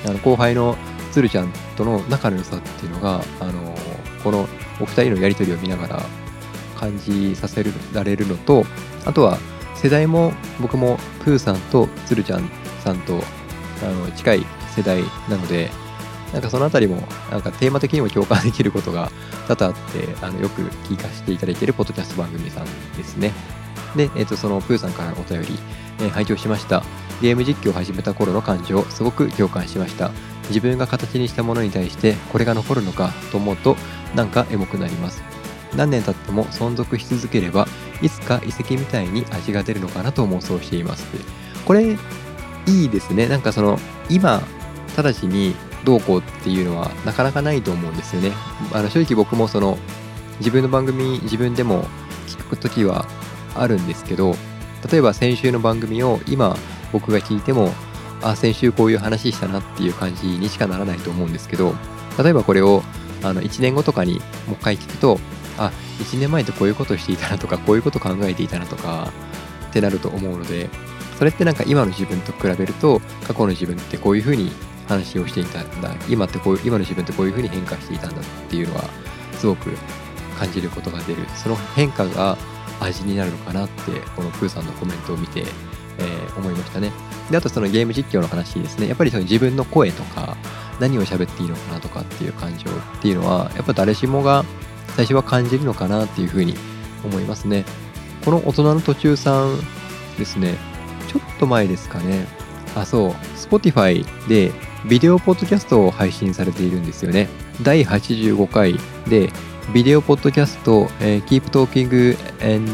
[0.06, 0.76] あの後輩の
[1.12, 3.74] 鶴ちゃんとの仲の良さっていうのがあの
[4.24, 4.48] この
[4.82, 6.02] お二人のやり取りを見ながら
[6.76, 8.64] 感じさせられるのと
[9.04, 9.38] あとは
[9.76, 12.50] 世代も僕もプーさんとつるちゃん
[12.84, 13.20] さんと
[13.82, 15.70] あの近い世代なので
[16.32, 19.10] なんかその辺りもなんかテーマ的にも共感できることが
[19.48, 22.64] 多々あってあのよく聞かせていただいているポッドキャスト番組さん
[22.96, 23.32] ですね。
[23.96, 25.58] で、えー、とそのプーさんからお便り、
[26.00, 26.82] えー、拝聴しました。
[27.20, 30.10] ゲーム実況を始めた頃の感情、すごく共感しました。
[30.52, 33.76] 自分が形にしたものに対してこれが残るのかと思うと
[34.14, 35.22] なんかエモくなります。
[35.74, 37.66] 何年経っても存続し続ければ
[38.02, 41.06] いつか遺跡みたいに味が出るのかなと妄想しています。
[41.64, 41.96] これ
[42.66, 43.26] いいですね。
[43.26, 43.78] なんかその
[44.10, 44.42] 今
[44.96, 48.32] 直ちにどうこうっていうのはなかなかないと思うんですよね。
[48.72, 49.78] あの正直僕もその
[50.38, 51.84] 自分の番組自分でも
[52.26, 53.06] 聞く時は
[53.54, 54.34] あるんですけど
[54.90, 56.56] 例えば先週の番組を今
[56.92, 57.70] 僕が聞いても
[58.22, 61.74] あ先週こういう話したなっていう感じにしかならないと思うんですけど
[62.22, 62.82] 例えばこれを
[63.22, 64.14] あの1年後とかに
[64.46, 65.18] もう一回聞くと
[65.58, 69.12] あ1年前ってこういうことをしていたなとかこういうこと考えていたなとか
[69.68, 70.68] ってなると思うので
[71.18, 74.50] それってなんか今の自分と比べると過去の自分ってこういうふうに
[74.88, 78.84] 話をしていたんだ今ってこう今の自分ってこういうふうに変化していたんだっていうのは
[79.38, 79.70] すごく
[80.38, 81.24] 感じることが出る。
[81.36, 82.36] その変化が
[82.80, 85.44] 味になるのかなってこのプーさんのコメントを見て、
[85.98, 86.90] えー、思いましたね。
[87.32, 88.86] であとそのゲーム実況の話ですね。
[88.86, 90.36] やっぱりその自分の声とか
[90.78, 94.44] 何を喋っていいのかなとかっていう感情っていうのはやっぱ誰しもが
[94.94, 96.54] 最初は感じるのかなっていうふうに
[97.04, 97.64] 思いますね。
[98.24, 99.58] この大人の途中さん
[100.18, 100.56] ですね。
[101.08, 102.26] ちょっと前ですかね。
[102.76, 103.10] あそう。
[103.36, 104.52] Spotify で
[104.88, 107.28] ビデオポッドキャストを配信されているんですよね。
[107.62, 108.78] 第85回
[109.08, 109.30] で
[109.72, 112.16] ビデオポッドキャスト、えー、Keep Talking
[112.54, 112.70] and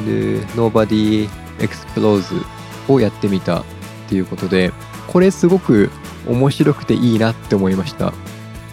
[0.61, 1.29] Nobody
[1.59, 2.43] Explodes
[2.89, 3.65] をやってみた。
[4.09, 4.73] っていうことで
[5.07, 5.91] これすごく
[6.27, 8.15] 面白くていいなって思いました。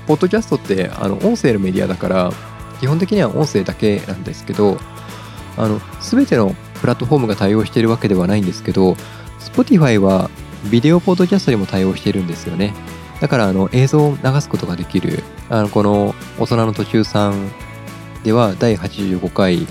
[0.07, 2.31] ポッドキャストってあの音声のメディアだから
[2.79, 4.77] 基本的には音声だけなんですけど
[5.57, 8.95] あの全てのプラットフォームが対応しているわけではないんですけど
[9.39, 10.29] Spotify は
[10.69, 12.73] ビデオポッドキャストにも対応しているんですよね。
[13.19, 17.49] だからあの映像を流すことができるあのこの大人の途中さん
[18.23, 19.65] では第85回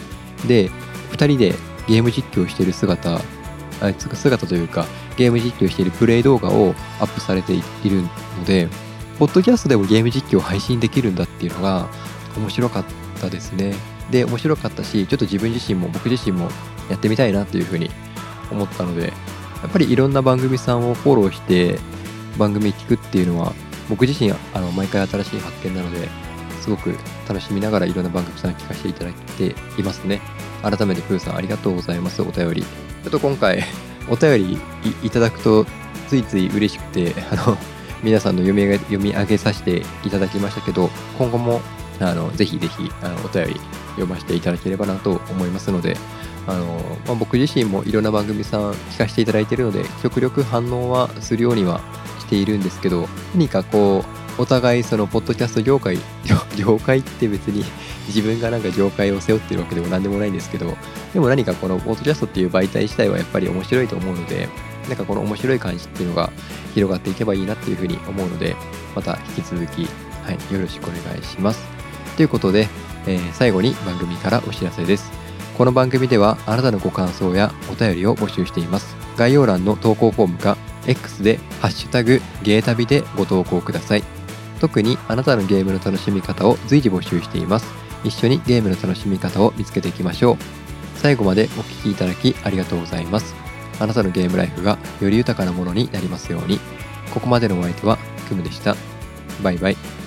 [0.49, 0.71] で
[1.13, 1.55] 2人で
[1.87, 3.21] ゲーム実況している姿
[4.17, 4.87] 姿というか
[5.17, 8.69] ゲーム実況しているプレイ動画をアップされているので
[9.19, 11.89] ポッドキャストでもゲーム実況を配信できるんだっていうのが
[12.37, 12.85] 面白かっ
[13.21, 13.75] たですね。
[14.11, 16.49] で面白かったしちょっと自分自身も僕自身も
[16.91, 17.91] やってみたいなっていうふうに
[18.51, 19.13] 思ったのでや
[19.67, 21.79] っぱりいろんな番組さんをフォローして
[22.37, 23.55] 番組聞くっていうのは
[23.89, 26.09] 僕自身あの毎回新しい発見なので
[26.61, 26.95] すごく
[27.29, 30.21] 楽しみながらいろんな番組さん聞かせていただいていますね。
[30.63, 32.23] 改めてプーさんありがとうございます。
[32.23, 32.63] お便り。
[32.63, 33.63] ちょっと今回
[34.09, 34.59] お便り
[35.03, 35.67] いただくと
[36.09, 37.57] ついつい嬉しくてあの
[38.03, 41.63] 皆さんの読み読み上げさせていただきましたけど今後も
[42.01, 45.97] あのぜひぜひあのお便り読ませていただければなと思いますので
[46.47, 51.81] あの、まあ、僕自身もいろんな番組さん聞かせていただいているので極力反応はするようには
[52.21, 54.05] しているんですけど何かこ
[54.39, 55.99] うお互いそのポッドキャスト業界
[56.57, 57.65] 業界って別に
[58.09, 60.77] 自分がなんか業界を背負ってるわけでも何でもないんですけど
[61.13, 64.49] でも何かこのポッドキャストっていう媒体自体はやっぱり面白いと思うので
[64.89, 66.31] なんかこの面白い感じっていうのが
[66.75, 68.57] 広がっていけばいいなっていうふうに思うので
[68.95, 69.87] また引き続き、
[70.23, 71.65] はい、よろしくお願いします。
[72.17, 72.69] ということで、
[73.07, 75.11] えー、最後に番組からお知らせです。
[75.57, 78.97] この番組ではあなたのご感想やお便りを募集しています。
[79.17, 84.05] 概要欄の投稿フォームか X でハッシュタグゲータビでご投稿ください。
[84.61, 87.84] 特にあなたのゲームの楽しみ方を随時募集しています。
[88.05, 90.37] 一緒にゲームの楽しみ方を見つけていきましょう。
[90.97, 93.35] 最後までお聴きいただきありがとうございます。
[93.81, 96.61] あなたのゲームライフがより豊かなものになりますように。
[97.13, 97.99] ここまでのお相手は
[98.29, 98.77] クムでした。
[99.43, 100.04] バイバイ。